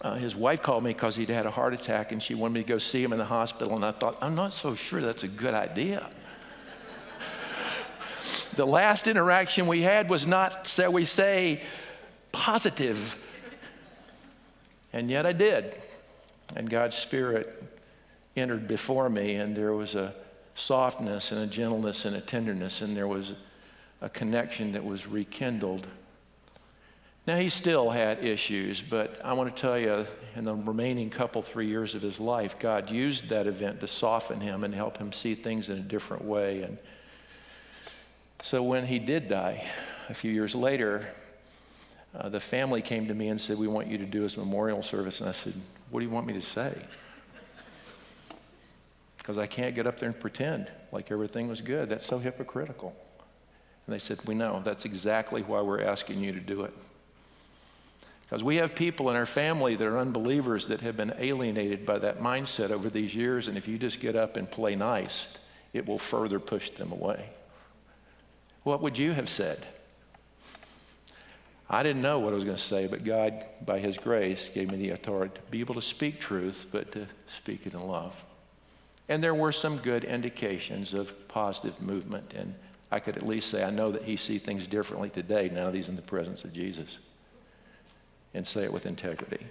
uh, 0.01 0.15
his 0.15 0.35
wife 0.35 0.61
called 0.61 0.83
me 0.83 0.91
because 0.91 1.15
he'd 1.15 1.29
had 1.29 1.45
a 1.45 1.51
heart 1.51 1.73
attack 1.73 2.11
and 2.11 2.21
she 2.21 2.35
wanted 2.35 2.53
me 2.53 2.63
to 2.63 2.67
go 2.67 2.77
see 2.77 3.03
him 3.03 3.11
in 3.11 3.17
the 3.17 3.25
hospital. 3.25 3.75
And 3.75 3.83
I 3.83 3.91
thought, 3.91 4.17
I'm 4.21 4.35
not 4.35 4.53
so 4.53 4.75
sure 4.75 5.01
that's 5.01 5.23
a 5.23 5.27
good 5.27 5.53
idea. 5.53 6.09
the 8.55 8.65
last 8.65 9.07
interaction 9.07 9.67
we 9.67 9.81
had 9.81 10.09
was 10.09 10.27
not, 10.27 10.67
shall 10.67 10.93
we 10.93 11.05
say, 11.05 11.61
positive. 12.31 13.15
And 14.93 15.09
yet 15.09 15.25
I 15.25 15.33
did. 15.33 15.77
And 16.55 16.69
God's 16.69 16.95
Spirit 16.95 17.63
entered 18.35 18.67
before 18.67 19.09
me, 19.09 19.35
and 19.35 19.55
there 19.55 19.73
was 19.73 19.95
a 19.95 20.13
softness 20.55 21.31
and 21.31 21.41
a 21.41 21.47
gentleness 21.47 22.05
and 22.05 22.15
a 22.15 22.21
tenderness, 22.21 22.81
and 22.81 22.95
there 22.95 23.07
was 23.07 23.33
a 24.01 24.09
connection 24.09 24.73
that 24.73 24.83
was 24.83 25.07
rekindled. 25.07 25.87
Now, 27.25 27.37
he 27.37 27.49
still 27.49 27.89
had 27.89 28.23
issues, 28.23 28.81
but 28.81 29.19
I 29.23 29.33
want 29.33 29.53
to 29.53 29.61
tell 29.61 29.77
you, 29.77 30.05
in 30.35 30.45
the 30.45 30.55
remaining 30.55 31.09
couple, 31.09 31.41
three 31.41 31.67
years 31.67 31.93
of 31.93 32.01
his 32.01 32.21
life, 32.21 32.57
God 32.57 32.89
used 32.89 33.27
that 33.29 33.47
event 33.47 33.81
to 33.81 33.87
soften 33.87 34.39
him 34.39 34.63
and 34.63 34.73
help 34.73 34.97
him 34.97 35.11
see 35.11 35.35
things 35.35 35.67
in 35.67 35.77
a 35.77 35.81
different 35.81 36.23
way. 36.23 36.61
And 36.61 36.77
so 38.43 38.63
when 38.63 38.85
he 38.85 38.97
did 38.97 39.27
die, 39.27 39.67
a 40.07 40.13
few 40.13 40.31
years 40.31 40.55
later, 40.55 41.09
uh, 42.15 42.29
the 42.29 42.39
family 42.39 42.81
came 42.81 43.07
to 43.07 43.13
me 43.13 43.27
and 43.27 43.41
said, 43.41 43.57
We 43.57 43.67
want 43.67 43.87
you 43.87 43.97
to 43.97 44.05
do 44.05 44.21
his 44.21 44.37
memorial 44.37 44.81
service. 44.81 45.19
And 45.19 45.27
I 45.27 45.33
said, 45.33 45.53
What 45.89 45.99
do 45.99 46.05
you 46.05 46.11
want 46.11 46.27
me 46.27 46.33
to 46.33 46.41
say? 46.41 46.73
Because 49.17 49.37
I 49.37 49.45
can't 49.45 49.75
get 49.75 49.85
up 49.85 49.99
there 49.99 50.07
and 50.07 50.17
pretend 50.17 50.71
like 50.93 51.11
everything 51.11 51.49
was 51.49 51.59
good. 51.59 51.89
That's 51.89 52.05
so 52.05 52.17
hypocritical. 52.17 52.95
And 53.87 53.95
they 53.95 53.99
said, 53.99 54.19
We 54.25 54.35
know. 54.35 54.61
That's 54.63 54.85
exactly 54.85 55.41
why 55.41 55.61
we're 55.61 55.81
asking 55.81 56.19
you 56.19 56.33
to 56.33 56.39
do 56.39 56.63
it. 56.63 56.73
Because 58.23 58.43
we 58.43 58.57
have 58.57 58.75
people 58.75 59.09
in 59.09 59.15
our 59.15 59.25
family 59.25 59.77
that 59.77 59.87
are 59.87 59.97
unbelievers 59.97 60.67
that 60.67 60.81
have 60.81 60.97
been 60.97 61.13
alienated 61.17 61.85
by 61.85 61.97
that 61.99 62.19
mindset 62.19 62.71
over 62.71 62.89
these 62.89 63.15
years. 63.15 63.47
And 63.47 63.57
if 63.57 63.69
you 63.69 63.77
just 63.77 64.01
get 64.01 64.17
up 64.17 64.35
and 64.35 64.51
play 64.51 64.75
nice, 64.75 65.27
it 65.71 65.87
will 65.87 65.97
further 65.97 66.37
push 66.37 66.69
them 66.71 66.91
away. 66.91 67.29
What 68.63 68.81
would 68.81 68.97
you 68.97 69.13
have 69.13 69.29
said? 69.29 69.65
I 71.69 71.83
didn't 71.83 72.01
know 72.01 72.19
what 72.19 72.33
I 72.33 72.35
was 72.35 72.43
going 72.43 72.57
to 72.57 72.61
say, 72.61 72.87
but 72.87 73.05
God, 73.05 73.45
by 73.65 73.79
His 73.79 73.97
grace, 73.97 74.49
gave 74.49 74.71
me 74.71 74.77
the 74.77 74.89
authority 74.91 75.35
to 75.35 75.41
be 75.51 75.61
able 75.61 75.75
to 75.75 75.81
speak 75.81 76.19
truth, 76.19 76.65
but 76.71 76.91
to 76.93 77.07
speak 77.27 77.65
it 77.65 77.73
in 77.73 77.81
love. 77.81 78.13
And 79.07 79.23
there 79.23 79.35
were 79.35 79.53
some 79.53 79.77
good 79.77 80.03
indications 80.03 80.93
of 80.93 81.27
positive 81.29 81.81
movement, 81.81 82.33
and 82.33 82.55
I 82.91 82.99
could 82.99 83.17
at 83.17 83.25
least 83.25 83.49
say, 83.49 83.63
I 83.63 83.69
know 83.69 83.91
that 83.91 84.03
He 84.03 84.15
sees 84.15 84.41
things 84.41 84.67
differently 84.67 85.09
today 85.09 85.49
now 85.53 85.65
that 85.65 85.75
He's 85.75 85.89
in 85.89 85.95
the 85.95 86.01
presence 86.01 86.43
of 86.43 86.53
Jesus, 86.53 86.97
and 88.33 88.45
say 88.45 88.63
it 88.63 88.71
with 88.71 88.85
integrity. 88.85 89.45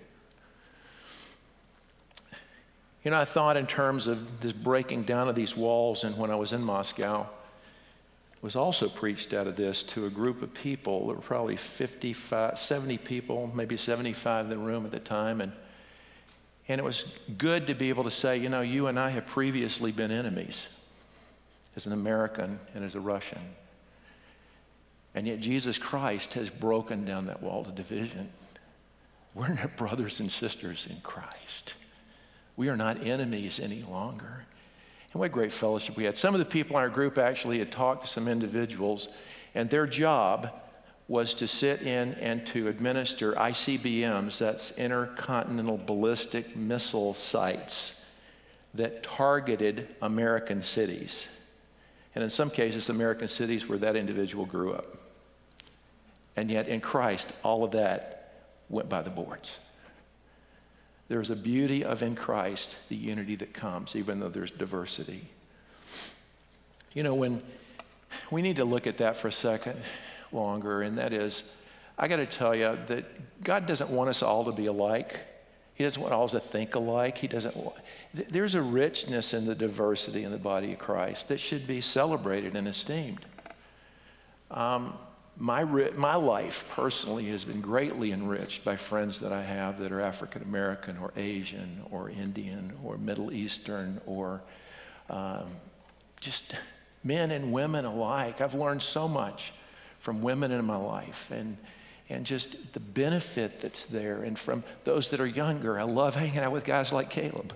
You 3.04 3.10
know, 3.10 3.18
I 3.18 3.24
thought 3.24 3.56
in 3.56 3.66
terms 3.66 4.06
of 4.06 4.40
this 4.40 4.52
breaking 4.52 5.04
down 5.04 5.28
of 5.28 5.34
these 5.34 5.56
walls, 5.56 6.02
and 6.02 6.16
when 6.16 6.30
I 6.30 6.36
was 6.36 6.52
in 6.52 6.62
Moscow, 6.62 7.22
it 8.32 8.42
was 8.42 8.56
also 8.56 8.88
preached 8.88 9.32
out 9.32 9.46
of 9.46 9.56
this 9.56 9.82
to 9.84 10.06
a 10.06 10.10
group 10.10 10.42
of 10.42 10.52
people. 10.52 11.06
There 11.06 11.14
were 11.14 11.22
probably 11.22 11.56
55, 11.56 12.58
70 12.58 12.98
people, 12.98 13.50
maybe 13.54 13.76
75 13.76 14.46
in 14.46 14.50
the 14.50 14.58
room 14.58 14.84
at 14.84 14.90
the 14.90 14.98
time. 14.98 15.40
And, 15.40 15.52
and 16.68 16.80
it 16.80 16.84
was 16.84 17.04
good 17.38 17.68
to 17.68 17.74
be 17.74 17.90
able 17.90 18.04
to 18.04 18.10
say, 18.10 18.38
you 18.38 18.48
know, 18.48 18.60
you 18.60 18.88
and 18.88 18.98
I 18.98 19.10
have 19.10 19.26
previously 19.26 19.92
been 19.92 20.10
enemies 20.10 20.66
as 21.76 21.86
an 21.86 21.92
American 21.92 22.58
and 22.74 22.84
as 22.84 22.94
a 22.94 23.00
Russian. 23.00 23.40
And 25.14 25.26
yet 25.26 25.40
Jesus 25.40 25.78
Christ 25.78 26.34
has 26.34 26.50
broken 26.50 27.04
down 27.04 27.26
that 27.26 27.42
wall 27.42 27.60
of 27.62 27.74
division. 27.74 28.28
We're 29.34 29.48
not 29.48 29.76
brothers 29.76 30.20
and 30.20 30.30
sisters 30.30 30.86
in 30.90 31.00
Christ. 31.00 31.74
We 32.56 32.68
are 32.68 32.76
not 32.76 33.06
enemies 33.06 33.60
any 33.60 33.82
longer. 33.82 34.44
And 35.12 35.20
what 35.20 35.32
great 35.32 35.52
fellowship 35.52 35.96
we 35.96 36.04
had. 36.04 36.16
Some 36.16 36.34
of 36.34 36.38
the 36.38 36.44
people 36.44 36.76
in 36.76 36.82
our 36.82 36.88
group 36.88 37.18
actually 37.18 37.58
had 37.58 37.70
talked 37.70 38.04
to 38.04 38.10
some 38.10 38.28
individuals, 38.28 39.08
and 39.54 39.70
their 39.70 39.86
job 39.86 40.50
was 41.08 41.34
to 41.34 41.46
sit 41.46 41.82
in 41.82 42.14
and 42.14 42.46
to 42.48 42.68
administer 42.68 43.32
ICBMs, 43.34 44.38
that's 44.38 44.72
intercontinental 44.72 45.78
ballistic 45.78 46.56
missile 46.56 47.14
sites 47.14 48.00
that 48.74 49.02
targeted 49.02 49.94
American 50.02 50.62
cities. 50.62 51.26
And 52.16 52.24
in 52.24 52.30
some 52.30 52.48
cases, 52.48 52.88
American 52.88 53.28
cities 53.28 53.68
where 53.68 53.76
that 53.78 53.94
individual 53.94 54.46
grew 54.46 54.72
up. 54.72 54.96
And 56.34 56.50
yet, 56.50 56.66
in 56.66 56.80
Christ, 56.80 57.28
all 57.44 57.62
of 57.62 57.72
that 57.72 58.48
went 58.70 58.88
by 58.88 59.02
the 59.02 59.10
boards. 59.10 59.58
There's 61.08 61.28
a 61.28 61.36
beauty 61.36 61.84
of 61.84 62.02
in 62.02 62.16
Christ 62.16 62.76
the 62.88 62.96
unity 62.96 63.36
that 63.36 63.52
comes, 63.52 63.94
even 63.94 64.18
though 64.18 64.30
there's 64.30 64.50
diversity. 64.50 65.28
You 66.94 67.02
know, 67.02 67.14
when 67.14 67.42
we 68.30 68.40
need 68.40 68.56
to 68.56 68.64
look 68.64 68.86
at 68.86 68.96
that 68.96 69.18
for 69.18 69.28
a 69.28 69.32
second 69.32 69.78
longer, 70.32 70.80
and 70.80 70.96
that 70.96 71.12
is, 71.12 71.42
I 71.98 72.08
got 72.08 72.16
to 72.16 72.26
tell 72.26 72.56
you 72.56 72.78
that 72.86 73.44
God 73.44 73.66
doesn't 73.66 73.90
want 73.90 74.08
us 74.08 74.22
all 74.22 74.46
to 74.46 74.52
be 74.52 74.66
alike. 74.66 75.20
He 75.74 75.84
doesn't 75.84 76.00
want 76.00 76.14
all 76.14 76.30
to 76.30 76.40
think 76.40 76.76
alike. 76.76 77.18
He 77.18 77.28
doesn't. 77.28 77.54
Want, 77.54 77.76
there's 78.16 78.54
a 78.54 78.62
richness 78.62 79.34
in 79.34 79.46
the 79.46 79.54
diversity 79.54 80.24
in 80.24 80.30
the 80.30 80.38
body 80.38 80.72
of 80.72 80.78
Christ 80.78 81.28
that 81.28 81.38
should 81.38 81.66
be 81.66 81.80
celebrated 81.80 82.56
and 82.56 82.66
esteemed. 82.66 83.24
Um, 84.50 84.94
my, 85.38 85.64
my 85.64 86.14
life 86.14 86.64
personally 86.70 87.26
has 87.26 87.44
been 87.44 87.60
greatly 87.60 88.12
enriched 88.12 88.64
by 88.64 88.76
friends 88.76 89.18
that 89.18 89.32
I 89.32 89.42
have 89.42 89.78
that 89.80 89.92
are 89.92 90.00
African 90.00 90.42
American 90.42 90.96
or 90.96 91.12
Asian 91.16 91.82
or 91.90 92.08
Indian 92.08 92.72
or 92.82 92.96
Middle 92.96 93.30
Eastern 93.32 94.00
or 94.06 94.40
um, 95.10 95.44
just 96.20 96.54
men 97.04 97.30
and 97.30 97.52
women 97.52 97.84
alike. 97.84 98.40
I've 98.40 98.54
learned 98.54 98.82
so 98.82 99.06
much 99.06 99.52
from 99.98 100.22
women 100.22 100.52
in 100.52 100.64
my 100.64 100.76
life 100.76 101.30
and, 101.30 101.58
and 102.08 102.24
just 102.24 102.72
the 102.72 102.80
benefit 102.80 103.60
that's 103.60 103.84
there. 103.84 104.22
And 104.22 104.38
from 104.38 104.64
those 104.84 105.10
that 105.10 105.20
are 105.20 105.26
younger, 105.26 105.78
I 105.78 105.82
love 105.82 106.14
hanging 106.14 106.38
out 106.38 106.52
with 106.52 106.64
guys 106.64 106.92
like 106.92 107.10
Caleb. 107.10 107.54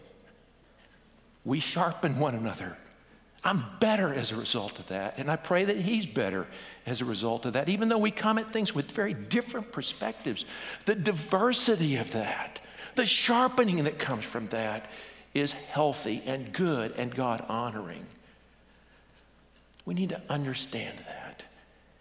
We 1.44 1.60
sharpen 1.60 2.18
one 2.18 2.34
another. 2.34 2.76
I'm 3.42 3.64
better 3.80 4.12
as 4.12 4.32
a 4.32 4.36
result 4.36 4.78
of 4.78 4.86
that. 4.88 5.14
And 5.16 5.30
I 5.30 5.36
pray 5.36 5.64
that 5.64 5.78
he's 5.78 6.06
better 6.06 6.46
as 6.84 7.00
a 7.00 7.04
result 7.04 7.46
of 7.46 7.54
that, 7.54 7.68
even 7.68 7.88
though 7.88 7.98
we 7.98 8.10
come 8.10 8.38
at 8.38 8.52
things 8.52 8.74
with 8.74 8.90
very 8.90 9.14
different 9.14 9.72
perspectives. 9.72 10.44
The 10.84 10.94
diversity 10.94 11.96
of 11.96 12.12
that, 12.12 12.60
the 12.96 13.06
sharpening 13.06 13.84
that 13.84 13.98
comes 13.98 14.24
from 14.24 14.48
that 14.48 14.90
is 15.32 15.52
healthy 15.52 16.22
and 16.26 16.52
good 16.52 16.92
and 16.98 17.14
God 17.14 17.44
honoring. 17.48 18.04
We 19.86 19.94
need 19.94 20.10
to 20.10 20.20
understand 20.28 20.98
that 21.06 21.29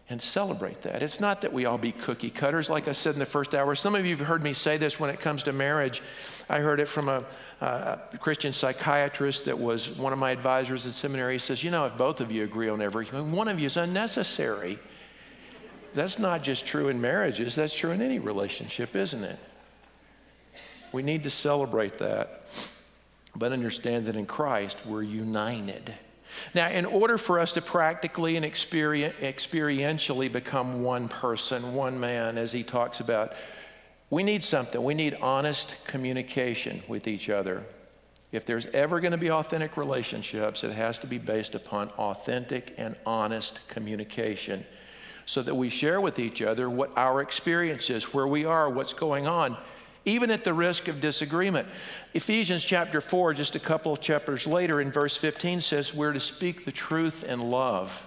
and 0.10 0.20
celebrate 0.20 0.82
that. 0.82 1.04
It's 1.04 1.20
not 1.20 1.42
that 1.42 1.54
we 1.54 1.66
all 1.66 1.78
be 1.78 1.92
cookie 1.92 2.32
cutters, 2.32 2.68
like 2.68 2.88
I 2.88 2.94
said 2.94 3.14
in 3.14 3.20
the 3.20 3.28
first 3.28 3.54
hour. 3.54 3.76
Some 3.76 3.94
of 3.94 4.06
you 4.06 4.16
have 4.16 4.26
heard 4.26 4.44
me 4.44 4.54
say 4.54 4.78
this 4.78 5.00
when 5.00 5.12
it 5.12 5.20
comes 5.20 5.44
to 5.44 5.54
marriage. 5.54 6.02
I 6.50 6.60
heard 6.60 6.80
it 6.80 6.88
from 6.88 7.10
a, 7.10 7.24
a 7.62 8.00
Christian 8.20 8.52
psychiatrist 8.52 9.46
that 9.46 9.58
was 9.58 9.90
one 9.90 10.12
of 10.12 10.18
my 10.18 10.32
advisors 10.32 10.88
at 10.88 10.94
seminary. 10.94 11.34
He 11.34 11.40
says, 11.40 11.64
You 11.64 11.70
know, 11.70 11.86
if 11.86 11.96
both 11.96 12.22
of 12.22 12.32
you 12.32 12.44
agree 12.44 12.70
on 12.70 12.82
everything, 12.82 13.32
one 13.32 13.48
of 13.48 13.60
you 13.60 13.68
is 13.68 13.78
unnecessary. 13.78 14.80
That's 15.94 16.18
not 16.18 16.42
just 16.42 16.66
true 16.66 16.90
in 16.90 17.00
marriages, 17.00 17.56
that's 17.56 17.74
true 17.74 17.92
in 17.92 18.02
any 18.02 18.20
relationship, 18.20 18.96
isn't 18.96 19.24
it? 19.24 19.40
We 20.92 21.04
need 21.04 21.24
to 21.24 21.30
celebrate 21.30 22.00
that, 22.00 22.48
but 23.36 23.52
understand 23.52 24.08
that 24.08 24.16
in 24.16 24.26
Christ 24.26 24.80
we're 24.88 25.04
united. 25.04 25.94
Now, 26.54 26.70
in 26.70 26.86
order 26.86 27.18
for 27.18 27.40
us 27.40 27.52
to 27.54 27.62
practically 27.62 28.36
and 28.36 28.46
experientially 28.46 30.32
become 30.32 30.84
one 30.84 31.08
person, 31.08 31.74
one 31.74 32.00
man, 32.00 32.38
as 32.38 32.52
he 32.52 32.64
talks 32.64 33.00
about, 33.00 33.34
we 34.10 34.24
need 34.24 34.44
something. 34.44 34.84
We 34.84 34.94
need 34.94 35.16
honest 35.22 35.76
communication 35.86 36.84
with 36.88 37.08
each 37.08 37.30
other. 37.30 37.64
If 38.32 38.46
there's 38.46 38.68
ever 38.68 39.00
going 39.00 39.12
to 39.12 39.18
be 39.18 39.32
authentic 39.32 39.76
relationships, 39.78 40.64
it 40.64 40.72
has 40.72 41.00
to 41.00 41.08
be 41.08 41.18
based 41.18 41.56
upon 41.56 41.90
authentic 41.92 42.74
and 42.78 42.96
honest 43.06 43.68
communication 43.68 44.66
so 45.26 45.42
that 45.44 45.56
we 45.56 45.70
share 45.70 46.02
with 46.02 46.20
each 46.20 46.42
other 46.42 46.70
what 46.70 46.92
our 46.98 47.22
experience 47.22 47.90
is, 47.90 48.14
where 48.14 48.28
we 48.28 48.46
are, 48.46 48.70
what's 48.70 48.94
going 48.94 49.28
on 49.28 49.58
even 50.10 50.32
at 50.32 50.44
the 50.44 50.54
risk 50.54 50.88
of 50.88 51.02
disagreement. 51.02 51.68
Ephesians 52.14 52.64
chapter 52.64 53.02
4, 53.02 53.34
just 53.34 53.56
a 53.56 53.60
couple 53.60 53.94
of 53.94 54.02
chapters 54.02 54.46
later, 54.46 54.82
in 54.82 54.92
verse 54.92 55.16
15, 55.16 55.62
says 55.62 55.94
we're 55.94 56.14
to 56.14 56.20
speak 56.20 56.66
the 56.66 56.72
truth 56.72 57.24
in 57.24 57.40
love. 57.40 58.06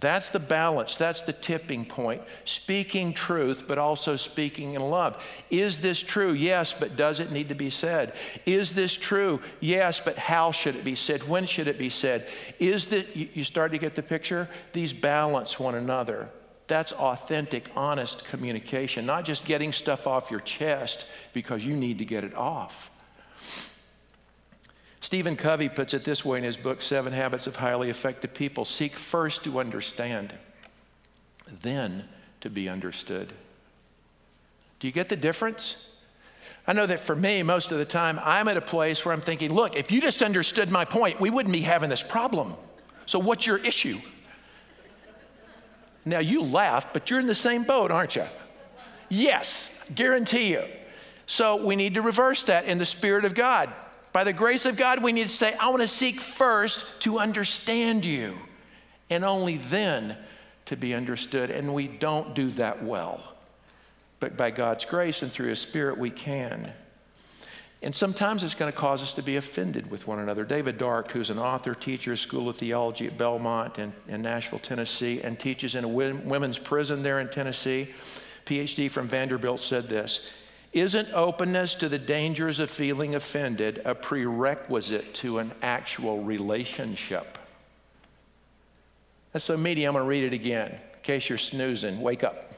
That's 0.00 0.28
the 0.28 0.38
balance, 0.38 0.96
that's 0.96 1.22
the 1.22 1.32
tipping 1.32 1.84
point. 1.84 2.22
Speaking 2.44 3.12
truth, 3.12 3.64
but 3.66 3.78
also 3.78 4.14
speaking 4.14 4.74
in 4.74 4.82
love. 4.82 5.20
Is 5.50 5.78
this 5.78 6.00
true? 6.00 6.32
Yes, 6.32 6.72
but 6.72 6.96
does 6.96 7.18
it 7.18 7.32
need 7.32 7.48
to 7.48 7.56
be 7.56 7.70
said? 7.70 8.14
Is 8.46 8.72
this 8.74 8.96
true? 8.96 9.40
Yes, 9.58 9.98
but 9.98 10.16
how 10.16 10.52
should 10.52 10.76
it 10.76 10.84
be 10.84 10.94
said? 10.94 11.28
When 11.28 11.46
should 11.46 11.66
it 11.66 11.78
be 11.78 11.90
said? 11.90 12.28
Is 12.60 12.86
that, 12.86 13.16
you 13.16 13.42
start 13.42 13.72
to 13.72 13.78
get 13.78 13.96
the 13.96 14.02
picture? 14.02 14.48
These 14.72 14.92
balance 14.92 15.58
one 15.58 15.74
another. 15.74 16.28
That's 16.68 16.92
authentic, 16.92 17.70
honest 17.74 18.24
communication, 18.26 19.06
not 19.06 19.24
just 19.24 19.46
getting 19.46 19.72
stuff 19.72 20.06
off 20.06 20.30
your 20.30 20.40
chest 20.40 21.06
because 21.32 21.64
you 21.64 21.74
need 21.74 21.98
to 21.98 22.04
get 22.04 22.24
it 22.24 22.34
off. 22.34 22.90
Stephen 25.00 25.34
Covey 25.34 25.70
puts 25.70 25.94
it 25.94 26.04
this 26.04 26.24
way 26.24 26.36
in 26.36 26.44
his 26.44 26.58
book, 26.58 26.82
Seven 26.82 27.14
Habits 27.14 27.46
of 27.46 27.56
Highly 27.56 27.88
Effective 27.88 28.34
People 28.34 28.66
seek 28.66 28.98
first 28.98 29.44
to 29.44 29.58
understand, 29.58 30.34
then 31.62 32.04
to 32.42 32.50
be 32.50 32.68
understood. 32.68 33.32
Do 34.80 34.86
you 34.86 34.92
get 34.92 35.08
the 35.08 35.16
difference? 35.16 35.86
I 36.66 36.74
know 36.74 36.84
that 36.84 37.00
for 37.00 37.16
me, 37.16 37.42
most 37.42 37.72
of 37.72 37.78
the 37.78 37.86
time, 37.86 38.20
I'm 38.22 38.46
at 38.46 38.58
a 38.58 38.60
place 38.60 39.02
where 39.04 39.14
I'm 39.14 39.22
thinking, 39.22 39.54
look, 39.54 39.74
if 39.74 39.90
you 39.90 40.02
just 40.02 40.22
understood 40.22 40.70
my 40.70 40.84
point, 40.84 41.18
we 41.18 41.30
wouldn't 41.30 41.54
be 41.54 41.60
having 41.60 41.88
this 41.88 42.02
problem. 42.02 42.54
So, 43.06 43.18
what's 43.18 43.46
your 43.46 43.56
issue? 43.56 44.00
Now 46.04 46.20
you 46.20 46.42
laugh, 46.42 46.92
but 46.92 47.10
you're 47.10 47.20
in 47.20 47.26
the 47.26 47.34
same 47.34 47.64
boat, 47.64 47.90
aren't 47.90 48.16
you? 48.16 48.24
Yes, 49.08 49.70
guarantee 49.94 50.52
you. 50.52 50.64
So 51.26 51.56
we 51.56 51.76
need 51.76 51.94
to 51.94 52.02
reverse 52.02 52.42
that 52.44 52.64
in 52.64 52.78
the 52.78 52.86
Spirit 52.86 53.24
of 53.24 53.34
God. 53.34 53.72
By 54.12 54.24
the 54.24 54.32
grace 54.32 54.64
of 54.64 54.76
God, 54.76 55.02
we 55.02 55.12
need 55.12 55.28
to 55.28 55.32
say, 55.32 55.54
I 55.54 55.68
want 55.68 55.82
to 55.82 55.88
seek 55.88 56.20
first 56.20 56.86
to 57.00 57.18
understand 57.18 58.04
you, 58.04 58.38
and 59.10 59.24
only 59.24 59.58
then 59.58 60.16
to 60.66 60.76
be 60.76 60.94
understood. 60.94 61.50
And 61.50 61.74
we 61.74 61.86
don't 61.86 62.34
do 62.34 62.50
that 62.52 62.82
well. 62.82 63.22
But 64.20 64.36
by 64.36 64.50
God's 64.50 64.84
grace 64.84 65.22
and 65.22 65.30
through 65.30 65.48
His 65.48 65.60
Spirit, 65.60 65.98
we 65.98 66.10
can. 66.10 66.72
And 67.80 67.94
sometimes 67.94 68.42
it's 68.42 68.54
going 68.54 68.72
to 68.72 68.76
cause 68.76 69.02
us 69.02 69.12
to 69.14 69.22
be 69.22 69.36
offended 69.36 69.88
with 69.88 70.06
one 70.08 70.18
another. 70.18 70.44
David 70.44 70.78
Dark, 70.78 71.12
who's 71.12 71.30
an 71.30 71.38
author, 71.38 71.74
teacher, 71.74 72.16
School 72.16 72.48
of 72.48 72.56
Theology 72.56 73.06
at 73.06 73.16
Belmont 73.16 73.78
in, 73.78 73.92
in 74.08 74.20
Nashville, 74.20 74.58
Tennessee, 74.58 75.20
and 75.22 75.38
teaches 75.38 75.76
in 75.76 75.84
a 75.84 75.88
women's 75.88 76.58
prison 76.58 77.04
there 77.04 77.20
in 77.20 77.28
Tennessee, 77.28 77.88
PhD 78.46 78.90
from 78.90 79.06
Vanderbilt, 79.06 79.60
said 79.60 79.88
this 79.88 80.22
Isn't 80.72 81.08
openness 81.12 81.76
to 81.76 81.88
the 81.88 82.00
dangers 82.00 82.58
of 82.58 82.68
feeling 82.68 83.14
offended 83.14 83.80
a 83.84 83.94
prerequisite 83.94 85.14
to 85.14 85.38
an 85.38 85.52
actual 85.62 86.20
relationship? 86.24 87.38
That's 89.32 89.44
so 89.44 89.56
meaty, 89.56 89.84
I'm 89.84 89.92
going 89.92 90.04
to 90.04 90.08
read 90.08 90.24
it 90.24 90.32
again 90.32 90.72
in 90.72 91.02
case 91.04 91.28
you're 91.28 91.38
snoozing. 91.38 92.00
Wake 92.00 92.24
up. 92.24 92.54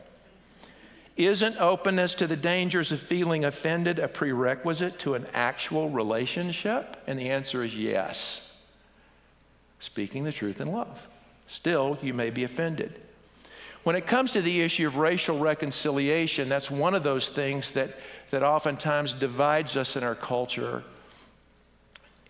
Isn't 1.27 1.59
openness 1.59 2.15
to 2.15 2.27
the 2.27 2.37
dangers 2.37 2.93
of 2.93 2.99
feeling 2.99 3.45
offended 3.45 3.99
a 3.99 4.09
prerequisite 4.09 4.99
to 5.01 5.13
an 5.13 5.27
actual 5.35 5.91
relationship? 5.91 6.97
And 7.07 7.19
the 7.19 7.29
answer 7.29 7.63
is 7.63 7.77
yes. 7.77 8.51
Speaking 9.81 10.25
the 10.25 10.33
truth 10.33 10.63
in 10.63 10.73
love. 10.73 11.09
Still, 11.47 11.99
you 12.01 12.15
may 12.15 12.31
be 12.31 12.45
offended. 12.45 12.99
When 13.83 13.97
it 13.97 14.07
comes 14.07 14.33
to 14.33 14.41
the 14.41 14.63
issue 14.63 14.87
of 14.87 14.97
racial 14.97 15.39
reconciliation, 15.39 16.49
that's 16.49 16.71
one 16.71 16.95
of 16.95 17.03
those 17.03 17.29
things 17.29 17.73
that, 17.73 17.99
that 18.31 18.43
oftentimes 18.43 19.13
divides 19.13 19.77
us 19.77 19.97
in 19.97 20.03
our 20.03 20.15
culture. 20.15 20.83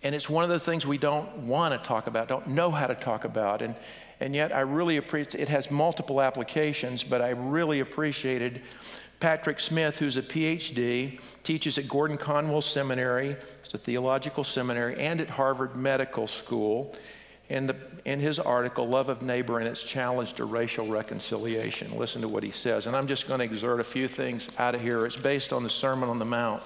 And 0.03 0.13
it's 0.13 0.29
one 0.29 0.43
of 0.43 0.49
the 0.49 0.59
things 0.59 0.85
we 0.85 0.97
don't 0.97 1.47
want 1.47 1.81
to 1.81 1.87
talk 1.87 2.07
about, 2.07 2.27
don't 2.27 2.47
know 2.47 2.71
how 2.71 2.87
to 2.87 2.95
talk 2.95 3.23
about. 3.23 3.61
And, 3.61 3.73
and 4.21 4.35
yet, 4.35 4.55
I 4.55 4.61
really 4.61 4.97
appreciate 4.97 5.41
it 5.41 5.49
has 5.49 5.71
multiple 5.71 6.21
applications, 6.21 7.03
but 7.03 7.21
I 7.21 7.31
really 7.31 7.79
appreciated 7.79 8.61
Patrick 9.19 9.59
Smith, 9.59 9.97
who's 9.97 10.15
a 10.15 10.21
PhD, 10.21 11.19
teaches 11.43 11.77
at 11.79 11.87
Gordon 11.87 12.17
Conwell 12.17 12.61
Seminary, 12.61 13.35
it's 13.63 13.73
a 13.73 13.77
theological 13.77 14.43
seminary, 14.43 14.99
and 14.99 15.21
at 15.21 15.29
Harvard 15.29 15.75
Medical 15.75 16.27
School. 16.27 16.95
In, 17.49 17.67
the, 17.67 17.75
in 18.05 18.19
his 18.19 18.39
article, 18.39 18.87
Love 18.87 19.09
of 19.09 19.21
Neighbor 19.21 19.59
and 19.59 19.67
its 19.67 19.83
Challenge 19.83 20.33
to 20.33 20.45
Racial 20.45 20.87
Reconciliation. 20.87 21.97
Listen 21.97 22.21
to 22.21 22.27
what 22.27 22.43
he 22.43 22.51
says. 22.51 22.85
And 22.87 22.95
I'm 22.95 23.07
just 23.07 23.27
going 23.27 23.39
to 23.39 23.45
exert 23.45 23.79
a 23.79 23.83
few 23.83 24.07
things 24.07 24.49
out 24.57 24.73
of 24.73 24.81
here. 24.81 25.05
It's 25.05 25.17
based 25.17 25.51
on 25.51 25.63
the 25.63 25.69
Sermon 25.69 26.09
on 26.09 26.17
the 26.17 26.25
Mount, 26.25 26.63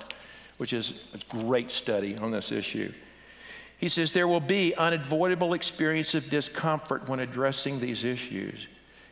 which 0.58 0.74
is 0.74 1.08
a 1.13 1.36
great 1.36 1.72
study 1.72 2.18
on 2.20 2.32
this 2.32 2.52
issue. 2.52 2.91
He 3.78 3.90
says 3.90 4.12
there 4.12 4.28
will 4.28 4.40
be 4.40 4.74
unavoidable 4.76 5.54
experience 5.54 6.16
of 6.16 6.30
discomfort 6.30 7.08
when 7.10 7.20
addressing 7.20 7.80
these 7.80 8.04
issues. 8.04 8.68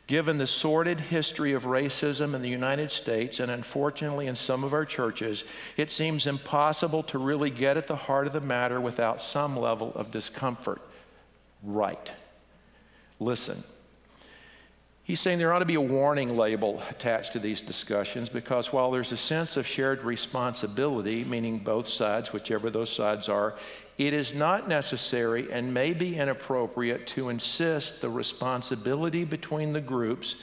Given 0.06 0.38
the 0.38 0.48
sordid 0.48 1.00
history 1.00 1.54
of 1.54 1.64
racism 1.64 2.34
in 2.34 2.42
the 2.42 2.50
United 2.50 2.92
States, 2.92 3.40
and 3.40 3.50
unfortunately 3.50 4.28
in 4.28 4.36
some 4.36 4.64
of 4.64 4.74
our 4.74 4.86
churches, 4.86 5.46
it 5.78 5.90
seems 5.92 6.28
impossible 6.28 7.04
to 7.04 7.18
really 7.18 7.50
get 7.50 7.78
at 7.78 7.88
the 7.88 7.96
heart 7.96 8.28
of 8.28 8.34
the 8.34 8.42
matter 8.42 8.82
without 8.82 9.22
some 9.22 9.58
level 9.58 9.94
of 9.96 10.12
discomfort. 10.12 10.82
Right. 11.64 12.12
Listen. 13.20 13.64
He's 15.06 15.20
saying 15.20 15.40
there 15.40 15.52
ought 15.52 15.60
to 15.60 15.66
be 15.66 15.76
a 15.76 15.82
warning 15.82 16.38
label 16.38 16.82
attached 16.90 17.34
to 17.34 17.40
these 17.40 17.62
discussions 17.62 18.30
because 18.30 18.72
while 18.72 18.90
there's 18.90 19.12
a 19.12 19.18
sense 19.18 19.58
of 19.58 19.68
shared 19.68 20.02
responsibility, 20.04 21.26
meaning 21.26 21.60
both 21.60 21.90
sides, 21.90 22.32
whichever 22.32 22.70
those 22.70 22.90
sides 22.90 23.28
are, 23.28 23.56
it 23.98 24.14
is 24.14 24.34
not 24.34 24.70
necessary 24.70 25.52
and 25.52 25.74
may 25.74 25.92
be 25.92 26.16
inappropriate 26.16 27.06
to 27.08 27.28
insist 27.28 28.00
the 28.00 28.10
responsibility 28.10 29.26
between 29.26 29.74
the 29.74 29.82
groups 29.82 30.36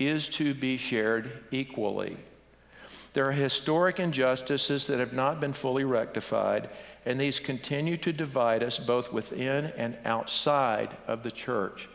is 0.00 0.28
to 0.30 0.54
be 0.54 0.76
shared 0.76 1.44
equally. 1.52 2.16
There 3.12 3.28
are 3.28 3.32
historic 3.32 4.00
injustices 4.00 4.88
that 4.88 4.98
have 4.98 5.12
not 5.12 5.40
been 5.40 5.52
fully 5.52 5.84
rectified, 5.84 6.68
and 7.06 7.20
these 7.20 7.38
continue 7.38 7.96
to 7.98 8.12
divide 8.12 8.64
us 8.64 8.78
both 8.78 9.12
within 9.12 9.66
and 9.76 9.96
outside 10.04 10.96
of 11.06 11.22
the 11.22 11.30
church. 11.30 11.88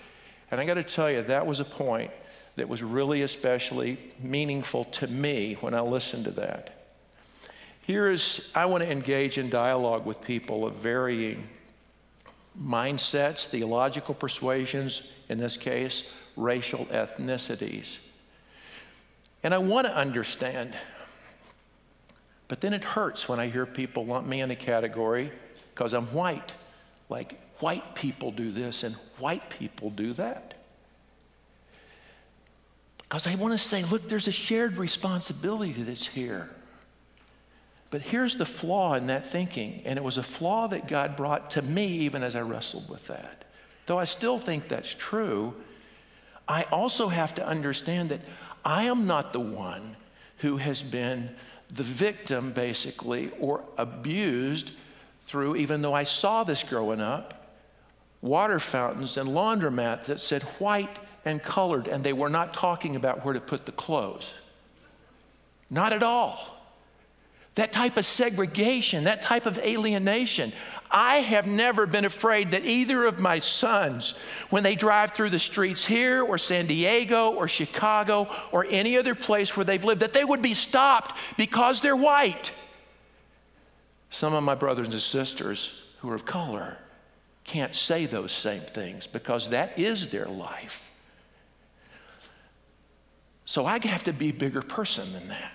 And 0.51 0.61
I 0.61 0.65
got 0.65 0.75
to 0.75 0.83
tell 0.83 1.09
you, 1.11 1.21
that 1.23 1.45
was 1.45 1.59
a 1.59 1.65
point 1.65 2.11
that 2.55 2.69
was 2.69 2.81
really 2.81 3.23
especially 3.23 3.97
meaningful 4.19 4.85
to 4.85 5.07
me 5.07 5.57
when 5.59 5.73
I 5.73 5.81
listened 5.81 6.25
to 6.25 6.31
that. 6.31 6.71
Here 7.81 8.09
is, 8.09 8.49
I 8.55 8.65
want 8.65 8.83
to 8.83 8.91
engage 8.91 9.37
in 9.37 9.49
dialogue 9.49 10.05
with 10.05 10.21
people 10.21 10.65
of 10.65 10.75
varying 10.75 11.47
mindsets, 12.59 13.45
theological 13.45 14.15
persuasions, 14.15 15.01
in 15.29 15.37
this 15.37 15.57
case, 15.57 16.03
racial 16.35 16.85
ethnicities. 16.87 17.97
And 19.43 19.53
I 19.53 19.57
want 19.59 19.85
to 19.85 19.95
understand, 19.95 20.75
but 22.47 22.61
then 22.61 22.73
it 22.73 22.83
hurts 22.83 23.29
when 23.29 23.39
I 23.39 23.47
hear 23.47 23.65
people 23.65 24.05
lump 24.05 24.25
me 24.25 24.41
in 24.41 24.49
a 24.49 24.55
category 24.55 25.31
because 25.73 25.93
I'm 25.93 26.07
white. 26.07 26.53
Like, 27.09 27.39
white 27.59 27.95
people 27.95 28.31
do 28.31 28.51
this 28.51 28.83
and 28.83 28.95
white 29.19 29.49
people 29.49 29.89
do 29.89 30.13
that. 30.13 30.53
Because 32.97 33.27
I 33.27 33.35
want 33.35 33.53
to 33.53 33.57
say, 33.57 33.83
look, 33.83 34.09
there's 34.09 34.27
a 34.27 34.31
shared 34.31 34.77
responsibility 34.77 35.83
that's 35.83 36.07
here. 36.07 36.49
But 37.91 38.01
here's 38.01 38.35
the 38.35 38.45
flaw 38.45 38.95
in 38.95 39.07
that 39.07 39.29
thinking, 39.29 39.81
and 39.85 39.97
it 39.97 40.03
was 40.03 40.17
a 40.17 40.23
flaw 40.23 40.67
that 40.67 40.87
God 40.87 41.15
brought 41.15 41.51
to 41.51 41.61
me 41.61 41.87
even 41.99 42.23
as 42.23 42.35
I 42.35 42.41
wrestled 42.41 42.89
with 42.89 43.07
that. 43.07 43.45
Though 43.85 43.99
I 43.99 44.05
still 44.05 44.39
think 44.39 44.67
that's 44.67 44.93
true, 44.93 45.53
I 46.47 46.63
also 46.63 47.07
have 47.07 47.35
to 47.35 47.45
understand 47.45 48.09
that 48.09 48.21
I 48.65 48.83
am 48.83 49.05
not 49.05 49.31
the 49.31 49.39
one 49.39 49.95
who 50.39 50.57
has 50.57 50.81
been 50.83 51.29
the 51.69 51.83
victim, 51.83 52.51
basically, 52.51 53.31
or 53.39 53.63
abused 53.77 54.71
through, 55.21 55.55
even 55.55 55.81
though 55.81 55.93
I 55.93 56.03
saw 56.03 56.43
this 56.43 56.63
growing 56.63 57.01
up, 57.01 57.44
water 58.25 58.59
fountains 58.59 59.17
and 59.17 59.29
laundromats 59.29 60.05
that 60.05 60.19
said 60.19 60.41
white 60.57 60.97
and 61.25 61.41
colored, 61.41 61.87
and 61.87 62.03
they 62.03 62.13
were 62.13 62.29
not 62.29 62.53
talking 62.53 62.95
about 62.95 63.23
where 63.23 63.33
to 63.33 63.39
put 63.39 63.65
the 63.65 63.71
clothes. 63.71 64.33
Not 65.69 65.93
at 65.93 66.03
all. 66.03 66.51
That 67.53 67.71
type 67.71 67.97
of 67.97 68.05
segregation, 68.05 69.05
that 69.05 69.21
type 69.21 69.45
of 69.45 69.57
alienation. 69.59 70.51
I 70.91 71.17
have 71.17 71.47
never 71.47 71.85
been 71.85 72.03
afraid 72.03 72.51
that 72.51 72.65
either 72.65 73.05
of 73.05 73.19
my 73.19 73.39
sons, 73.39 74.15
when 74.49 74.61
they 74.61 74.75
drive 74.75 75.11
through 75.11 75.29
the 75.29 75.39
streets 75.39 75.85
here 75.85 76.21
or 76.21 76.37
San 76.37 76.67
Diego 76.67 77.31
or 77.31 77.47
Chicago 77.47 78.27
or 78.51 78.65
any 78.69 78.97
other 78.97 79.15
place 79.15 79.55
where 79.55 79.63
they've 79.63 79.85
lived, 79.85 80.01
that 80.01 80.13
they 80.13 80.25
would 80.25 80.41
be 80.41 80.53
stopped 80.53 81.15
because 81.37 81.79
they're 81.79 81.95
white. 81.95 82.51
Some 84.09 84.33
of 84.33 84.43
my 84.43 84.55
brothers 84.55 84.89
and 84.89 85.01
sisters 85.01 85.81
who 85.99 86.09
are 86.09 86.15
of 86.15 86.25
color 86.25 86.77
can't 87.45 87.75
say 87.75 88.05
those 88.05 88.31
same 88.31 88.61
things 88.61 89.07
because 89.07 89.49
that 89.49 89.77
is 89.79 90.07
their 90.07 90.25
life. 90.25 90.81
So 93.45 93.65
I 93.65 93.79
have 93.85 94.03
to 94.05 94.13
be 94.13 94.29
a 94.29 94.33
bigger 94.33 94.61
person 94.61 95.13
than 95.13 95.27
that. 95.27 95.51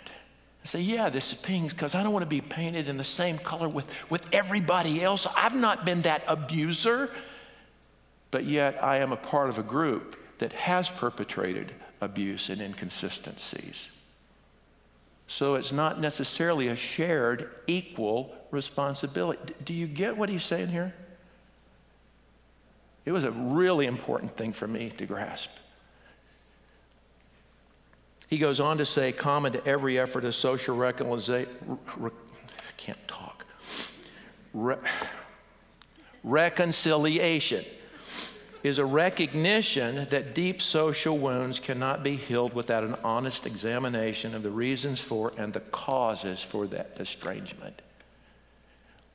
I 0.62 0.66
say, 0.66 0.81
yeah, 0.81 1.09
this 1.09 1.33
is 1.33 1.40
pings 1.40 1.72
because 1.72 1.94
I 1.94 2.03
don't 2.03 2.12
want 2.12 2.22
to 2.22 2.29
be 2.29 2.40
painted 2.40 2.88
in 2.88 2.96
the 2.96 3.05
same 3.05 3.38
color 3.38 3.68
with, 3.68 3.92
with 4.09 4.22
everybody 4.33 5.03
else. 5.03 5.26
I've 5.35 5.55
not 5.55 5.85
been 5.85 6.03
that 6.03 6.22
abuser, 6.29 7.11
but 8.31 8.44
yet 8.44 8.83
I 8.83 8.98
am 8.98 9.11
a 9.12 9.16
part 9.16 9.48
of 9.48 9.59
a 9.59 9.62
group 9.62 10.16
that 10.38 10.53
has 10.53 10.88
perpetrated 10.88 11.72
abuse 12.00 12.48
and 12.48 12.61
inconsistencies. 12.61 13.88
So 15.26 15.55
it's 15.55 15.72
not 15.72 16.00
necessarily 16.00 16.68
a 16.68 16.76
shared, 16.76 17.59
equal 17.66 18.35
responsibility. 18.50 19.55
Do 19.64 19.72
you 19.72 19.87
get 19.87 20.16
what 20.16 20.29
he's 20.29 20.44
saying 20.44 20.68
here? 20.68 20.94
It 23.10 23.12
was 23.12 23.24
a 23.24 23.32
really 23.32 23.86
important 23.86 24.36
thing 24.36 24.52
for 24.52 24.68
me 24.68 24.88
to 24.90 25.04
grasp. 25.04 25.50
He 28.28 28.38
goes 28.38 28.60
on 28.60 28.78
to 28.78 28.86
say, 28.86 29.10
common 29.10 29.52
to 29.54 29.66
every 29.66 29.98
effort 29.98 30.24
of 30.24 30.32
social 30.32 30.76
reconciliation, 30.76 31.52
re- 31.96 32.12
I 32.12 32.72
can't 32.76 33.08
talk, 33.08 33.44
re- 34.54 34.76
reconciliation 36.22 37.64
is 38.62 38.78
a 38.78 38.84
recognition 38.84 40.06
that 40.10 40.32
deep 40.32 40.62
social 40.62 41.18
wounds 41.18 41.58
cannot 41.58 42.04
be 42.04 42.14
healed 42.14 42.54
without 42.54 42.84
an 42.84 42.94
honest 43.02 43.44
examination 43.44 44.36
of 44.36 44.44
the 44.44 44.52
reasons 44.52 45.00
for 45.00 45.32
and 45.36 45.52
the 45.52 45.58
causes 45.58 46.40
for 46.40 46.68
that 46.68 46.96
estrangement. 47.00 47.82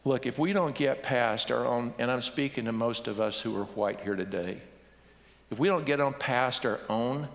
Look, 0.06 0.28
if 0.28 0.38
we 0.38 0.54
don't 0.54 0.76
get 0.76 1.02
past 1.02 1.52
our 1.52 1.66
own, 1.66 1.94
and 1.98 2.12
I'm 2.12 2.22
speaking 2.22 2.66
to 2.66 2.72
most 2.72 3.08
of 3.08 3.20
us 3.20 3.42
who 3.42 3.58
are 3.58 3.66
white 3.66 4.02
here 4.02 4.16
today, 4.16 4.62
if 5.50 5.58
we 5.58 5.68
don't 5.68 5.86
get 5.86 6.00
on 6.00 6.14
past 6.14 6.66
our 6.66 6.80
own 6.90 7.28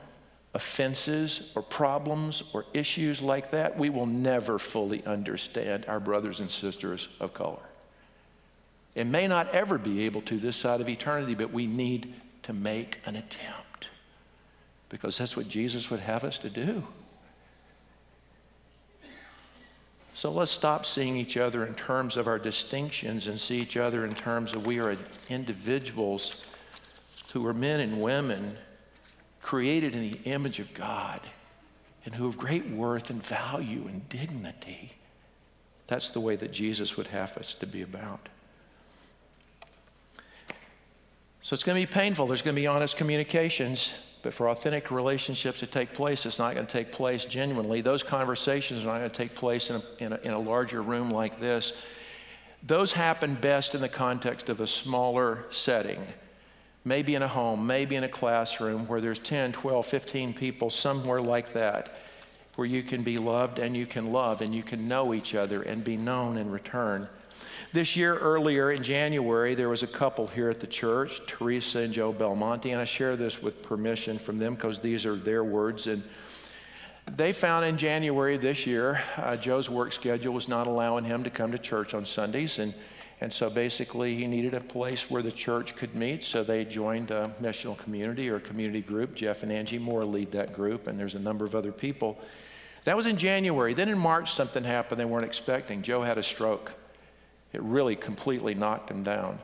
offenses 0.54 1.50
or 1.56 1.62
problems 1.62 2.44
or 2.52 2.64
issues 2.72 3.20
like 3.20 3.50
that, 3.50 3.76
we 3.76 3.90
will 3.90 4.06
never 4.06 4.58
fully 4.58 5.04
understand 5.04 5.84
our 5.86 6.00
brothers 6.00 6.40
and 6.40 6.50
sisters 6.50 7.08
of 7.18 7.34
color. 7.34 7.62
It 8.94 9.06
may 9.06 9.26
not 9.26 9.52
ever 9.52 9.76
be 9.76 10.04
able 10.04 10.22
to 10.22 10.38
this 10.38 10.56
side 10.56 10.80
of 10.80 10.88
eternity, 10.88 11.34
but 11.34 11.52
we 11.52 11.66
need 11.66 12.14
to 12.44 12.52
make 12.52 12.98
an 13.04 13.16
attempt 13.16 13.88
because 14.88 15.18
that's 15.18 15.36
what 15.36 15.48
Jesus 15.48 15.90
would 15.90 16.00
have 16.00 16.24
us 16.24 16.38
to 16.40 16.50
do. 16.50 16.84
So 20.20 20.30
let's 20.30 20.50
stop 20.50 20.84
seeing 20.84 21.16
each 21.16 21.38
other 21.38 21.64
in 21.64 21.72
terms 21.74 22.18
of 22.18 22.26
our 22.26 22.38
distinctions 22.38 23.26
and 23.26 23.40
see 23.40 23.58
each 23.58 23.78
other 23.78 24.04
in 24.04 24.14
terms 24.14 24.52
of 24.52 24.66
we 24.66 24.78
are 24.78 24.94
individuals 25.30 26.36
who 27.32 27.46
are 27.46 27.54
men 27.54 27.80
and 27.80 28.02
women 28.02 28.58
created 29.40 29.94
in 29.94 30.10
the 30.10 30.18
image 30.24 30.58
of 30.58 30.74
God 30.74 31.22
and 32.04 32.14
who 32.14 32.26
have 32.26 32.36
great 32.36 32.68
worth 32.68 33.08
and 33.08 33.24
value 33.24 33.86
and 33.88 34.06
dignity. 34.10 34.92
That's 35.86 36.10
the 36.10 36.20
way 36.20 36.36
that 36.36 36.52
Jesus 36.52 36.98
would 36.98 37.06
have 37.06 37.34
us 37.38 37.54
to 37.54 37.66
be 37.66 37.80
about. 37.80 38.28
So 41.40 41.54
it's 41.54 41.64
going 41.64 41.80
to 41.80 41.88
be 41.88 41.90
painful. 41.90 42.26
There's 42.26 42.42
going 42.42 42.54
to 42.54 42.60
be 42.60 42.66
honest 42.66 42.98
communications. 42.98 43.90
But 44.22 44.34
for 44.34 44.48
authentic 44.50 44.90
relationships 44.90 45.60
to 45.60 45.66
take 45.66 45.94
place, 45.94 46.26
it's 46.26 46.38
not 46.38 46.54
going 46.54 46.66
to 46.66 46.72
take 46.72 46.92
place 46.92 47.24
genuinely. 47.24 47.80
Those 47.80 48.02
conversations 48.02 48.84
are 48.84 48.88
not 48.88 48.98
going 48.98 49.10
to 49.10 49.16
take 49.16 49.34
place 49.34 49.70
in 49.70 49.76
a, 49.76 49.82
in 49.98 50.12
a, 50.12 50.16
in 50.18 50.32
a 50.32 50.38
larger 50.38 50.82
room 50.82 51.10
like 51.10 51.40
this. 51.40 51.72
Those 52.62 52.92
happen 52.92 53.34
best 53.34 53.74
in 53.74 53.80
the 53.80 53.88
context 53.88 54.48
of 54.48 54.60
a 54.60 54.66
smaller 54.66 55.46
setting 55.50 56.04
maybe 56.84 57.14
in 57.14 57.22
a 57.22 57.28
home, 57.28 57.66
maybe 57.66 57.96
in 57.96 58.04
a 58.04 58.08
classroom 58.08 58.86
where 58.86 59.00
there's 59.00 59.18
10, 59.18 59.52
12, 59.52 59.86
15 59.86 60.34
people, 60.34 60.70
somewhere 60.70 61.20
like 61.20 61.52
that, 61.52 61.96
where 62.56 62.66
you 62.66 62.82
can 62.82 63.02
be 63.02 63.18
loved 63.18 63.58
and 63.58 63.76
you 63.76 63.86
can 63.86 64.12
love 64.12 64.40
and 64.40 64.54
you 64.54 64.62
can 64.62 64.88
know 64.88 65.14
each 65.14 65.34
other 65.34 65.62
and 65.62 65.84
be 65.84 65.96
known 65.96 66.36
in 66.36 66.50
return. 66.50 67.08
This 67.72 67.94
year, 67.94 68.18
earlier 68.18 68.72
in 68.72 68.82
January, 68.82 69.54
there 69.54 69.68
was 69.68 69.84
a 69.84 69.86
couple 69.86 70.26
here 70.26 70.50
at 70.50 70.58
the 70.58 70.66
church, 70.66 71.20
Teresa 71.28 71.78
and 71.78 71.92
Joe 71.92 72.12
Belmonte, 72.12 72.72
and 72.72 72.80
I 72.80 72.84
share 72.84 73.14
this 73.14 73.40
with 73.40 73.62
permission 73.62 74.18
from 74.18 74.38
them 74.38 74.56
because 74.56 74.80
these 74.80 75.06
are 75.06 75.14
their 75.14 75.44
words. 75.44 75.86
And 75.86 76.02
they 77.16 77.32
found 77.32 77.64
in 77.64 77.78
January 77.78 78.36
this 78.36 78.66
year, 78.66 79.04
uh, 79.16 79.36
Joe's 79.36 79.70
work 79.70 79.92
schedule 79.92 80.34
was 80.34 80.48
not 80.48 80.66
allowing 80.66 81.04
him 81.04 81.22
to 81.22 81.30
come 81.30 81.52
to 81.52 81.58
church 81.58 81.94
on 81.94 82.04
Sundays. 82.04 82.58
And 82.58 82.74
and 83.22 83.30
so 83.30 83.50
basically, 83.50 84.16
he 84.16 84.26
needed 84.26 84.54
a 84.54 84.60
place 84.60 85.10
where 85.10 85.22
the 85.22 85.30
church 85.30 85.76
could 85.76 85.94
meet. 85.94 86.24
So 86.24 86.42
they 86.42 86.64
joined 86.64 87.10
a 87.10 87.34
missional 87.40 87.76
community 87.76 88.30
or 88.30 88.40
community 88.40 88.80
group. 88.80 89.14
Jeff 89.14 89.42
and 89.42 89.52
Angie 89.52 89.78
Moore 89.78 90.06
lead 90.06 90.30
that 90.32 90.54
group, 90.54 90.86
and 90.86 90.98
there's 90.98 91.14
a 91.14 91.18
number 91.18 91.44
of 91.44 91.54
other 91.54 91.70
people. 91.70 92.18
That 92.84 92.96
was 92.96 93.04
in 93.04 93.18
January. 93.18 93.74
Then 93.74 93.90
in 93.90 93.98
March, 93.98 94.32
something 94.32 94.64
happened 94.64 94.98
they 94.98 95.04
weren't 95.04 95.26
expecting. 95.26 95.82
Joe 95.82 96.02
had 96.02 96.16
a 96.16 96.22
stroke. 96.22 96.72
It 97.52 97.62
really 97.62 97.96
completely 97.96 98.54
knocked 98.54 98.90
him 98.90 99.02
down. 99.02 99.38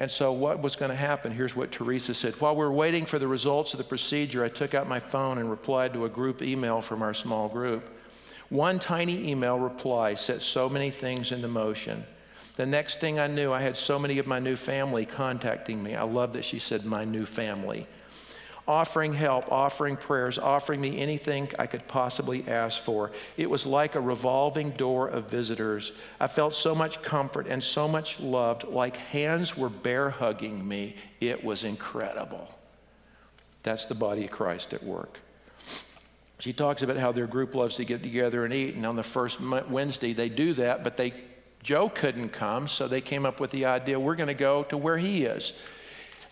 And 0.00 0.10
so, 0.10 0.32
what 0.32 0.62
was 0.62 0.76
going 0.76 0.90
to 0.90 0.96
happen? 0.96 1.32
Here's 1.32 1.56
what 1.56 1.72
Teresa 1.72 2.14
said. 2.14 2.34
While 2.40 2.54
we 2.54 2.60
were 2.60 2.72
waiting 2.72 3.04
for 3.04 3.18
the 3.18 3.26
results 3.26 3.74
of 3.74 3.78
the 3.78 3.84
procedure, 3.84 4.44
I 4.44 4.48
took 4.48 4.74
out 4.74 4.88
my 4.88 5.00
phone 5.00 5.38
and 5.38 5.50
replied 5.50 5.92
to 5.94 6.04
a 6.04 6.08
group 6.08 6.40
email 6.40 6.80
from 6.80 7.02
our 7.02 7.12
small 7.12 7.48
group. 7.48 7.88
One 8.48 8.78
tiny 8.78 9.28
email 9.28 9.58
reply 9.58 10.14
set 10.14 10.40
so 10.40 10.68
many 10.68 10.90
things 10.90 11.32
into 11.32 11.48
motion. 11.48 12.04
The 12.54 12.64
next 12.64 13.00
thing 13.00 13.18
I 13.18 13.26
knew, 13.26 13.52
I 13.52 13.60
had 13.60 13.76
so 13.76 13.98
many 13.98 14.18
of 14.18 14.26
my 14.26 14.38
new 14.38 14.56
family 14.56 15.04
contacting 15.04 15.82
me. 15.82 15.94
I 15.96 16.02
love 16.02 16.32
that 16.32 16.44
she 16.44 16.58
said, 16.58 16.84
my 16.84 17.04
new 17.04 17.26
family. 17.26 17.86
Offering 18.68 19.14
help, 19.14 19.50
offering 19.50 19.96
prayers, 19.96 20.38
offering 20.38 20.80
me 20.80 20.98
anything 20.98 21.48
I 21.58 21.66
could 21.66 21.88
possibly 21.88 22.46
ask 22.46 22.80
for. 22.80 23.10
It 23.38 23.48
was 23.48 23.64
like 23.64 23.94
a 23.94 24.00
revolving 24.00 24.72
door 24.72 25.08
of 25.08 25.30
visitors. 25.30 25.92
I 26.20 26.26
felt 26.26 26.52
so 26.52 26.74
much 26.74 27.00
comfort 27.00 27.46
and 27.48 27.62
so 27.62 27.88
much 27.88 28.20
loved, 28.20 28.64
like 28.64 28.98
hands 28.98 29.56
were 29.56 29.70
bear 29.70 30.10
hugging 30.10 30.68
me. 30.68 30.96
It 31.18 31.42
was 31.42 31.64
incredible. 31.64 32.54
That's 33.62 33.86
the 33.86 33.94
body 33.94 34.26
of 34.26 34.30
Christ 34.30 34.74
at 34.74 34.82
work. 34.82 35.18
She 36.38 36.52
talks 36.52 36.82
about 36.82 36.98
how 36.98 37.10
their 37.10 37.26
group 37.26 37.54
loves 37.54 37.76
to 37.76 37.86
get 37.86 38.02
together 38.02 38.44
and 38.44 38.52
eat, 38.52 38.74
and 38.74 38.84
on 38.84 38.96
the 38.96 39.02
first 39.02 39.40
Wednesday 39.40 40.12
they 40.12 40.28
do 40.28 40.52
that, 40.52 40.84
but 40.84 40.98
they 40.98 41.14
Joe 41.62 41.88
couldn't 41.88 42.28
come, 42.28 42.68
so 42.68 42.86
they 42.86 43.00
came 43.00 43.26
up 43.26 43.40
with 43.40 43.50
the 43.50 43.64
idea 43.64 43.98
we're 43.98 44.14
going 44.14 44.28
to 44.28 44.34
go 44.34 44.62
to 44.64 44.76
where 44.76 44.96
he 44.96 45.24
is. 45.24 45.52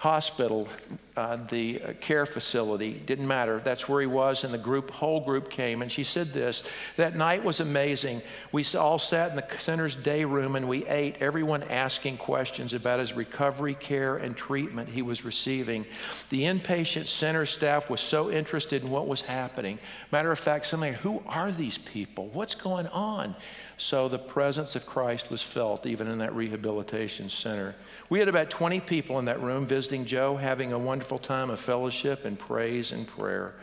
Hospital, 0.06 0.68
uh, 1.16 1.36
the 1.48 1.82
uh, 1.82 1.92
care 2.00 2.26
facility, 2.26 2.92
didn't 3.06 3.26
matter. 3.26 3.60
That's 3.64 3.88
where 3.88 4.00
he 4.00 4.06
was, 4.06 4.44
and 4.44 4.54
the 4.54 4.58
group, 4.58 4.92
whole 4.92 5.20
group 5.20 5.50
came. 5.50 5.82
And 5.82 5.90
she 5.90 6.04
said 6.04 6.32
this 6.32 6.62
That 6.94 7.16
night 7.16 7.42
was 7.42 7.58
amazing. 7.58 8.22
We 8.52 8.64
all 8.78 9.00
sat 9.00 9.30
in 9.30 9.36
the 9.36 9.46
center's 9.58 9.96
day 9.96 10.24
room 10.24 10.54
and 10.54 10.68
we 10.68 10.86
ate, 10.86 11.16
everyone 11.20 11.64
asking 11.64 12.18
questions 12.18 12.72
about 12.72 13.00
his 13.00 13.14
recovery, 13.14 13.74
care, 13.74 14.18
and 14.18 14.36
treatment 14.36 14.88
he 14.88 15.02
was 15.02 15.24
receiving. 15.24 15.84
The 16.30 16.42
inpatient 16.42 17.08
center 17.08 17.44
staff 17.44 17.90
was 17.90 18.00
so 18.00 18.30
interested 18.30 18.84
in 18.84 18.90
what 18.90 19.08
was 19.08 19.22
happening. 19.22 19.80
Matter 20.12 20.30
of 20.30 20.38
fact, 20.38 20.66
something, 20.66 20.94
who 20.94 21.20
are 21.26 21.50
these 21.50 21.78
people? 21.78 22.28
What's 22.28 22.54
going 22.54 22.86
on? 22.88 23.34
So 23.78 24.08
the 24.08 24.18
presence 24.18 24.74
of 24.74 24.86
Christ 24.86 25.30
was 25.30 25.42
felt 25.42 25.84
even 25.84 26.08
in 26.08 26.18
that 26.18 26.34
rehabilitation 26.34 27.28
center. 27.28 27.74
We 28.08 28.18
had 28.18 28.28
about 28.28 28.48
20 28.48 28.80
people 28.80 29.18
in 29.18 29.26
that 29.26 29.40
room 29.42 29.66
visiting 29.66 29.95
Joe, 30.04 30.36
having 30.36 30.72
a 30.72 30.78
wonderful 30.78 31.18
time 31.18 31.48
of 31.48 31.58
fellowship 31.58 32.24
and 32.24 32.38
praise 32.38 32.92
and 32.92 33.06
prayer. 33.06 33.54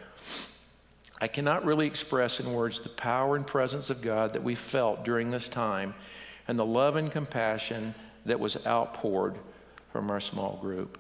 I 1.22 1.28
cannot 1.28 1.66
really 1.66 1.88
express 1.88 2.40
in 2.40 2.52
words 2.52 2.80
the 2.80 2.90
power 2.90 3.36
and 3.36 3.46
presence 3.46 3.90
of 3.90 4.02
God 4.02 4.34
that 4.34 4.44
we 4.44 4.56
felt 4.56 5.06
during 5.06 5.30
this 5.30 5.48
time 5.48 5.94
and 6.48 6.58
the 6.58 6.66
love 6.66 6.96
and 6.96 7.12
compassion 7.12 7.94
that 8.26 8.40
was 8.40 8.58
outpoured 8.66 9.38
from 9.92 10.10
our 10.10 10.20
small 10.20 10.58
group. 10.62 10.98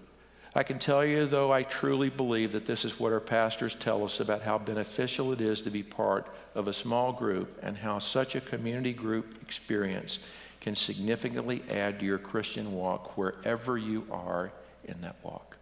I 0.55 0.63
can 0.63 0.77
tell 0.77 1.03
you, 1.03 1.25
though, 1.25 1.51
I 1.51 1.63
truly 1.63 2.09
believe 2.09 2.51
that 2.51 2.65
this 2.65 2.85
is 2.85 2.99
what 2.99 3.11
our 3.11 3.19
pastors 3.19 3.73
tell 3.73 4.05
us 4.05 4.19
about 4.19 4.43
how 4.43 4.59
beneficial 4.59 5.31
it 5.33 5.41
is 5.41 5.61
to 5.63 5.71
be 5.71 5.81
part 5.81 6.27
of 6.53 6.67
a 6.67 6.73
small 6.73 7.11
group 7.11 7.57
and 7.63 7.75
how 7.75 7.97
such 7.97 8.35
a 8.35 8.41
community 8.41 8.93
group 8.93 9.41
experience 9.41 10.19
can 10.61 10.75
significantly 10.75 11.63
add 11.69 11.99
to 11.99 12.05
your 12.05 12.19
Christian 12.19 12.73
walk 12.73 13.17
wherever 13.17 13.77
you 13.77 14.05
are 14.11 14.51
in 14.85 15.01
that 15.01 15.15
walk. 15.23 15.57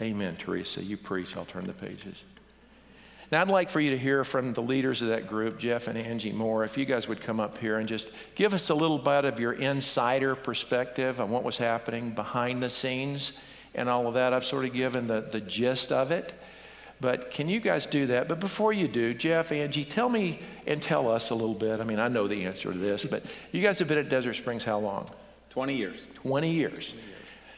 Amen, 0.00 0.36
Teresa. 0.36 0.82
You 0.82 0.96
preach. 0.96 1.36
I'll 1.36 1.44
turn 1.44 1.66
the 1.66 1.72
pages. 1.72 2.22
Now, 3.32 3.40
I'd 3.40 3.48
like 3.48 3.70
for 3.70 3.80
you 3.80 3.90
to 3.90 3.98
hear 3.98 4.22
from 4.22 4.52
the 4.52 4.62
leaders 4.62 5.00
of 5.02 5.08
that 5.08 5.28
group, 5.28 5.58
Jeff 5.58 5.88
and 5.88 5.96
Angie 5.96 6.32
Moore. 6.32 6.62
If 6.64 6.76
you 6.76 6.84
guys 6.84 7.08
would 7.08 7.20
come 7.20 7.40
up 7.40 7.58
here 7.58 7.78
and 7.78 7.88
just 7.88 8.10
give 8.34 8.54
us 8.54 8.70
a 8.70 8.74
little 8.74 8.98
bit 8.98 9.24
of 9.24 9.40
your 9.40 9.54
insider 9.54 10.34
perspective 10.36 11.20
on 11.20 11.30
what 11.30 11.42
was 11.42 11.56
happening 11.56 12.10
behind 12.10 12.62
the 12.62 12.70
scenes 12.70 13.32
and 13.74 13.88
all 13.88 14.06
of 14.06 14.14
that. 14.14 14.32
I've 14.32 14.44
sort 14.44 14.64
of 14.64 14.72
given 14.72 15.06
the, 15.06 15.20
the 15.20 15.40
gist 15.40 15.90
of 15.90 16.10
it. 16.10 16.32
But 17.00 17.30
can 17.30 17.48
you 17.48 17.60
guys 17.60 17.86
do 17.86 18.06
that? 18.06 18.28
But 18.28 18.40
before 18.40 18.72
you 18.72 18.88
do, 18.88 19.14
Jeff, 19.14 19.52
Angie, 19.52 19.84
tell 19.84 20.08
me 20.08 20.40
and 20.66 20.80
tell 20.80 21.10
us 21.10 21.30
a 21.30 21.34
little 21.34 21.54
bit. 21.54 21.80
I 21.80 21.84
mean, 21.84 21.98
I 21.98 22.08
know 22.08 22.28
the 22.28 22.44
answer 22.44 22.72
to 22.72 22.78
this, 22.78 23.04
but 23.04 23.24
you 23.52 23.60
guys 23.60 23.78
have 23.80 23.88
been 23.88 23.98
at 23.98 24.08
Desert 24.08 24.34
Springs 24.34 24.64
how 24.64 24.78
long? 24.78 25.10
20 25.50 25.76
years. 25.76 26.06
20 26.14 26.50
years. 26.50 26.94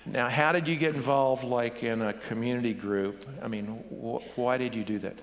Now, 0.09 0.29
how 0.29 0.53
did 0.53 0.69
you 0.69 0.77
get 0.77 0.95
involved, 0.95 1.43
like 1.43 1.83
in 1.83 2.01
a 2.01 2.13
community 2.13 2.73
group? 2.73 3.27
I 3.43 3.49
mean, 3.49 3.67
wh- 3.67 4.39
why 4.39 4.57
did 4.57 4.75
you 4.75 4.85
do 4.85 4.99
that? 5.01 5.19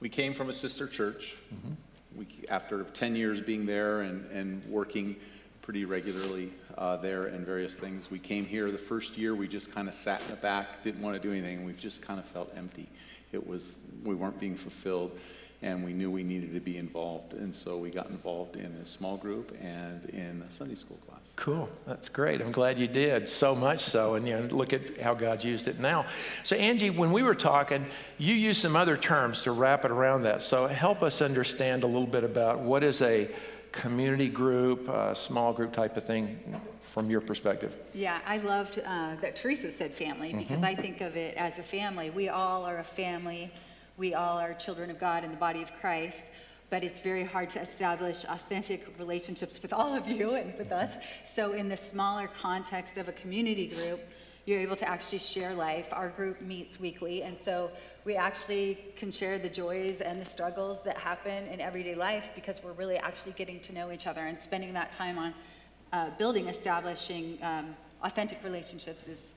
We 0.00 0.08
came 0.08 0.32
from 0.32 0.50
a 0.50 0.52
sister 0.52 0.86
church. 0.86 1.34
Mm-hmm. 1.52 1.72
We, 2.18 2.26
after 2.48 2.84
10 2.84 3.16
years 3.16 3.40
being 3.40 3.66
there 3.66 4.02
and, 4.02 4.30
and 4.30 4.64
working 4.66 5.16
pretty 5.62 5.84
regularly 5.84 6.52
uh, 6.76 6.96
there 6.96 7.26
and 7.26 7.44
various 7.44 7.74
things, 7.74 8.08
we 8.10 8.20
came 8.20 8.46
here. 8.46 8.70
The 8.70 8.78
first 8.78 9.18
year, 9.18 9.34
we 9.34 9.48
just 9.48 9.72
kind 9.72 9.88
of 9.88 9.94
sat 9.96 10.20
in 10.22 10.28
the 10.28 10.36
back, 10.36 10.84
didn't 10.84 11.02
want 11.02 11.20
to 11.20 11.22
do 11.22 11.32
anything. 11.32 11.64
we've 11.64 11.76
just 11.76 12.00
kind 12.00 12.20
of 12.20 12.26
felt 12.26 12.52
empty. 12.56 12.88
It 13.32 13.44
was, 13.44 13.66
we 14.04 14.14
weren't 14.14 14.38
being 14.38 14.56
fulfilled 14.56 15.18
and 15.60 15.84
we 15.84 15.92
knew 15.92 16.10
we 16.10 16.22
needed 16.22 16.54
to 16.54 16.60
be 16.60 16.76
involved. 16.76 17.32
And 17.32 17.52
so 17.52 17.76
we 17.76 17.90
got 17.90 18.08
involved 18.10 18.54
in 18.54 18.66
a 18.66 18.84
small 18.84 19.16
group 19.16 19.56
and 19.60 20.04
in 20.10 20.44
a 20.48 20.52
Sunday 20.52 20.76
school 20.76 20.98
class. 21.08 21.18
Cool. 21.34 21.68
That's 21.84 22.08
great. 22.08 22.40
I'm 22.40 22.52
glad 22.52 22.78
you 22.78 22.86
did 22.86 23.28
so 23.28 23.56
much 23.56 23.80
so. 23.80 24.14
And 24.14 24.26
you 24.26 24.38
know, 24.38 24.46
look 24.54 24.72
at 24.72 25.00
how 25.00 25.14
God's 25.14 25.44
used 25.44 25.66
it 25.66 25.80
now. 25.80 26.06
So, 26.44 26.54
Angie, 26.54 26.90
when 26.90 27.10
we 27.10 27.24
were 27.24 27.34
talking, 27.34 27.86
you 28.18 28.34
used 28.34 28.60
some 28.60 28.76
other 28.76 28.96
terms 28.96 29.42
to 29.42 29.52
wrap 29.52 29.84
it 29.84 29.90
around 29.90 30.22
that. 30.22 30.42
So, 30.42 30.68
help 30.68 31.02
us 31.02 31.20
understand 31.20 31.82
a 31.82 31.88
little 31.88 32.06
bit 32.06 32.22
about 32.22 32.60
what 32.60 32.84
is 32.84 33.02
a 33.02 33.28
community 33.72 34.28
group, 34.28 34.88
a 34.88 35.14
small 35.14 35.52
group 35.52 35.72
type 35.72 35.96
of 35.96 36.04
thing 36.04 36.38
from 36.82 37.10
your 37.10 37.20
perspective. 37.20 37.76
Yeah, 37.94 38.18
I 38.26 38.38
loved 38.38 38.78
uh, 38.78 39.16
that 39.20 39.36
Teresa 39.36 39.70
said 39.70 39.92
family 39.92 40.32
because 40.32 40.56
mm-hmm. 40.56 40.64
I 40.64 40.74
think 40.74 41.00
of 41.00 41.16
it 41.16 41.36
as 41.36 41.58
a 41.58 41.62
family. 41.62 42.10
We 42.10 42.28
all 42.28 42.64
are 42.64 42.78
a 42.78 42.84
family 42.84 43.52
we 43.98 44.14
all 44.14 44.38
are 44.38 44.54
children 44.54 44.90
of 44.90 44.98
God 44.98 45.24
in 45.24 45.30
the 45.32 45.36
body 45.36 45.60
of 45.60 45.74
Christ, 45.74 46.30
but 46.70 46.84
it's 46.84 47.00
very 47.00 47.24
hard 47.24 47.50
to 47.50 47.60
establish 47.60 48.24
authentic 48.28 48.86
relationships 48.98 49.60
with 49.60 49.72
all 49.72 49.92
of 49.92 50.06
you 50.06 50.34
and 50.34 50.56
with 50.56 50.70
us. 50.70 50.92
So, 51.28 51.52
in 51.52 51.68
the 51.68 51.76
smaller 51.76 52.28
context 52.28 52.96
of 52.96 53.08
a 53.08 53.12
community 53.12 53.66
group, 53.66 54.00
you're 54.46 54.60
able 54.60 54.76
to 54.76 54.88
actually 54.88 55.18
share 55.18 55.52
life. 55.52 55.88
Our 55.92 56.10
group 56.10 56.40
meets 56.40 56.78
weekly, 56.78 57.24
and 57.24 57.36
so 57.40 57.70
we 58.04 58.14
actually 58.14 58.78
can 58.96 59.10
share 59.10 59.38
the 59.38 59.48
joys 59.48 60.00
and 60.00 60.20
the 60.20 60.24
struggles 60.24 60.82
that 60.84 60.96
happen 60.96 61.46
in 61.48 61.60
everyday 61.60 61.94
life 61.94 62.24
because 62.34 62.62
we're 62.62 62.72
really 62.72 62.96
actually 62.96 63.32
getting 63.32 63.60
to 63.60 63.74
know 63.74 63.90
each 63.90 64.06
other 64.06 64.26
and 64.26 64.38
spending 64.38 64.72
that 64.74 64.92
time 64.92 65.18
on 65.18 65.34
uh, 65.92 66.10
building, 66.18 66.48
establishing 66.48 67.38
um, 67.42 67.74
authentic 68.02 68.42
relationships 68.44 69.08
is 69.08 69.32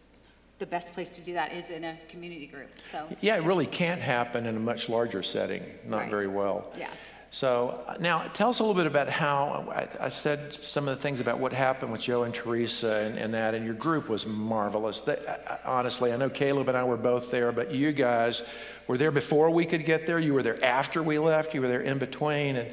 the 0.61 0.65
best 0.67 0.93
place 0.93 1.09
to 1.09 1.21
do 1.21 1.33
that 1.33 1.51
is 1.53 1.71
in 1.71 1.83
a 1.83 1.97
community 2.07 2.45
group. 2.45 2.69
So 2.89 3.07
yeah, 3.19 3.35
it 3.35 3.43
really 3.43 3.65
can't 3.65 3.99
happen 3.99 4.45
in 4.45 4.55
a 4.55 4.59
much 4.59 4.87
larger 4.87 5.23
setting. 5.23 5.63
Not 5.85 6.01
right. 6.01 6.09
very 6.09 6.27
well. 6.27 6.71
Yeah. 6.77 6.91
So 7.31 7.83
uh, 7.87 7.95
now 7.99 8.27
tell 8.33 8.49
us 8.49 8.59
a 8.59 8.63
little 8.63 8.75
bit 8.75 8.85
about 8.85 9.09
how 9.09 9.65
I, 9.73 10.05
I, 10.05 10.09
said 10.09 10.53
some 10.61 10.87
of 10.87 10.95
the 10.95 11.01
things 11.01 11.19
about 11.19 11.39
what 11.39 11.53
happened 11.53 11.91
with 11.91 12.01
Joe 12.01 12.23
and 12.23 12.33
Teresa 12.33 12.97
and, 12.97 13.17
and 13.17 13.33
that, 13.33 13.55
and 13.55 13.65
your 13.65 13.73
group 13.73 14.07
was 14.07 14.25
marvelous. 14.25 15.01
They, 15.01 15.17
uh, 15.25 15.57
honestly, 15.65 16.13
I 16.13 16.17
know 16.17 16.29
Caleb 16.29 16.67
and 16.67 16.77
I 16.77 16.83
were 16.83 16.97
both 16.97 17.31
there, 17.31 17.51
but 17.51 17.71
you 17.73 17.93
guys 17.93 18.43
were 18.85 18.97
there 18.97 19.11
before 19.11 19.49
we 19.49 19.65
could 19.65 19.85
get 19.85 20.05
there. 20.05 20.19
You 20.19 20.33
were 20.33 20.43
there 20.43 20.63
after 20.63 21.01
we 21.01 21.17
left. 21.17 21.55
You 21.55 21.61
were 21.61 21.69
there 21.69 21.81
in 21.81 21.97
between, 21.97 22.57
and 22.57 22.69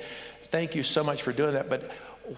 thank 0.50 0.74
you 0.74 0.82
so 0.82 1.02
much 1.02 1.22
for 1.22 1.32
doing 1.32 1.54
that. 1.54 1.70
But 1.70 1.90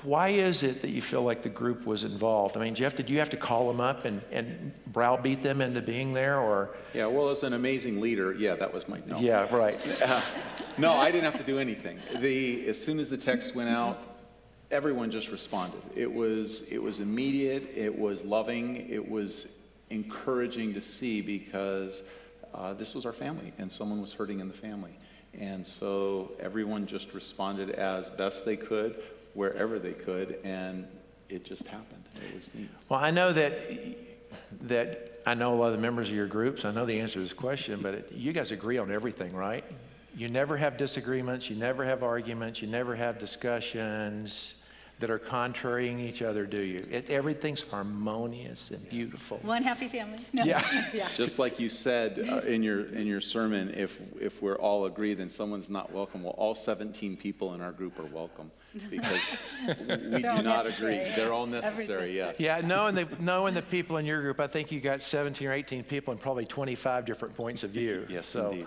why 0.03 0.29
is 0.29 0.63
it 0.63 0.83
that 0.83 0.91
you 0.91 1.03
feel 1.03 1.23
like 1.23 1.43
the 1.43 1.49
group 1.49 1.85
was 1.85 2.05
involved? 2.05 2.57
I 2.57 2.61
mean, 2.61 2.75
Jeff, 2.75 2.95
did 2.95 3.11
you 3.11 3.19
have 3.19 3.31
to 3.31 3.37
call 3.37 3.67
them 3.69 3.81
up 3.81 4.05
and, 4.05 4.23
and 4.31 4.73
browbeat 4.87 5.43
them 5.43 5.61
into 5.61 5.83
being 5.83 6.13
there, 6.13 6.39
or? 6.39 6.71
Yeah, 6.95 7.07
well, 7.07 7.29
as 7.31 7.43
an 7.43 7.55
amazing 7.55 8.01
leader, 8.01 8.33
yeah, 8.33 8.55
that 8.55 8.73
was 8.73 8.89
my 8.89 9.01
no. 9.07 9.19
Yeah, 9.19 9.53
right. 9.55 10.03
Uh, 10.03 10.21
no, 10.79 10.93
I 10.93 11.11
didn't 11.11 11.25
have 11.25 11.39
to 11.39 11.45
do 11.45 11.59
anything. 11.59 11.99
The 12.21 12.69
as 12.69 12.83
soon 12.83 13.01
as 13.01 13.09
the 13.09 13.17
text 13.17 13.55
went 13.55 13.69
out, 13.69 13.99
everyone 14.71 15.11
just 15.11 15.31
responded. 15.31 15.83
It 15.97 16.13
was 16.13 16.63
it 16.71 16.83
was 16.83 17.01
immediate. 17.01 17.71
It 17.75 17.97
was 17.97 18.23
loving. 18.23 18.89
It 18.89 19.07
was 19.07 19.59
encouraging 19.91 20.73
to 20.75 20.81
see 20.81 21.21
because 21.21 22.03
uh, 22.55 22.75
this 22.75 22.95
was 22.95 23.07
our 23.07 23.13
family, 23.13 23.53
and 23.59 23.71
someone 23.71 24.01
was 24.01 24.13
hurting 24.13 24.41
in 24.41 24.49
the 24.49 24.55
family. 24.55 24.97
And 25.39 25.65
so 25.65 26.33
everyone 26.41 26.87
just 26.87 27.15
responded 27.15 27.71
as 27.71 28.11
best 28.11 28.45
they 28.45 28.57
could 28.57 29.01
wherever 29.41 29.79
they 29.79 29.93
could, 29.93 30.39
and 30.45 30.87
it 31.31 31.47
just 31.47 31.67
happened. 31.67 32.05
It 32.17 32.35
was 32.35 32.51
neat. 32.55 32.69
Well, 32.91 33.01
I 33.01 33.11
know 33.11 33.33
that 33.33 33.55
that 34.63 35.23
I 35.25 35.33
know 35.33 35.51
a 35.51 35.57
lot 35.57 35.69
of 35.69 35.73
the 35.73 35.79
members 35.79 36.11
of 36.11 36.15
your 36.15 36.27
groups. 36.27 36.67
I 36.67 36.73
know 36.73 36.85
the 36.85 37.01
answer 37.01 37.15
to 37.15 37.21
this 37.21 37.33
question, 37.33 37.81
but 37.81 37.95
it, 37.95 38.13
you 38.13 38.35
guys 38.35 38.51
agree 38.51 38.77
on 38.77 38.91
everything, 38.91 39.35
right? 39.35 39.65
You 40.15 40.29
never 40.29 40.59
have 40.59 40.77
disagreements. 40.77 41.49
You 41.49 41.57
never 41.57 41.87
have 41.87 42.03
arguments. 42.03 42.61
You 42.61 42.69
never 42.69 42.95
have 42.95 43.19
discussions 43.19 44.57
that 45.01 45.11
are 45.11 45.19
contrarying 45.19 45.99
each 45.99 46.23
other, 46.23 46.47
do 46.47 46.61
you? 46.61 46.87
It, 46.91 47.11
everything's 47.11 47.63
harmonious 47.63 48.71
and 48.71 48.89
beautiful. 48.89 49.39
One 49.43 49.63
happy 49.63 49.89
family. 49.89 50.19
No. 50.33 50.45
Yeah. 50.45 50.63
yeah. 50.95 51.09
Just 51.15 51.39
like 51.39 51.59
you 51.59 51.69
said 51.69 52.27
uh, 52.31 52.41
in 52.41 52.63
your 52.63 52.87
in 52.87 53.07
your 53.07 53.21
sermon, 53.21 53.73
if 53.75 53.99
if 54.21 54.41
we're 54.43 54.59
all 54.59 54.85
agree, 54.85 55.15
then 55.15 55.29
someone's 55.29 55.71
not 55.71 55.93
welcome. 55.93 56.23
Well, 56.23 56.35
all 56.37 56.55
17 56.55 57.17
people 57.17 57.55
in 57.55 57.63
our 57.63 57.73
group 57.73 57.99
are 57.99 58.07
welcome 58.07 58.51
because 58.91 59.21
we 59.79 60.23
do 60.23 60.43
not 60.43 60.67
agree. 60.67 60.99
They're 61.17 61.33
all 61.33 61.47
necessary. 61.47 62.15
Yes. 62.15 62.37
Yeah. 62.39 62.61
Knowing 62.61 62.95
the 62.95 63.09
knowing 63.19 63.55
the 63.55 63.63
people 63.63 63.97
in 63.97 64.05
your 64.05 64.21
group, 64.21 64.39
I 64.39 64.47
think 64.47 64.71
you 64.71 64.81
got 64.81 65.01
17 65.01 65.49
or 65.49 65.53
18 65.53 65.83
people 65.85 66.13
and 66.13 66.21
probably 66.21 66.45
25 66.45 67.07
different 67.07 67.35
points 67.35 67.63
of 67.63 67.71
view. 67.71 68.07
yes, 68.09 68.27
so. 68.27 68.51
Indeed. 68.51 68.67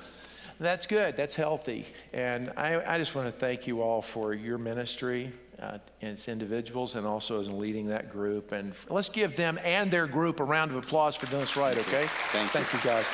That's 0.60 0.86
good. 0.86 1.18
That's 1.18 1.36
healthy. 1.36 1.88
And 2.14 2.54
I, 2.56 2.94
I 2.94 2.98
just 3.00 3.16
want 3.16 3.28
to 3.28 3.32
thank 3.32 3.66
you 3.66 3.82
all 3.82 4.04
for 4.04 4.34
your 4.34 4.60
ministry 4.60 5.34
uh, 5.62 5.78
as 6.02 6.28
individuals 6.28 6.96
and 6.96 7.06
also 7.06 7.42
as 7.42 7.50
leading 7.50 7.88
that 7.88 8.12
group. 8.12 8.52
And 8.52 8.74
let's 8.90 9.10
give 9.10 9.36
them 9.36 9.60
and 9.64 9.90
their 9.90 10.08
group 10.08 10.40
a 10.40 10.44
round 10.44 10.72
of 10.72 10.78
applause 10.78 11.16
for 11.16 11.26
doing 11.28 11.42
this 11.42 11.56
right, 11.56 11.78
okay? 11.78 12.08
Thank, 12.32 12.52
thank 12.52 12.72
you. 12.74 12.80
you 12.80 12.86
guys. 12.86 13.06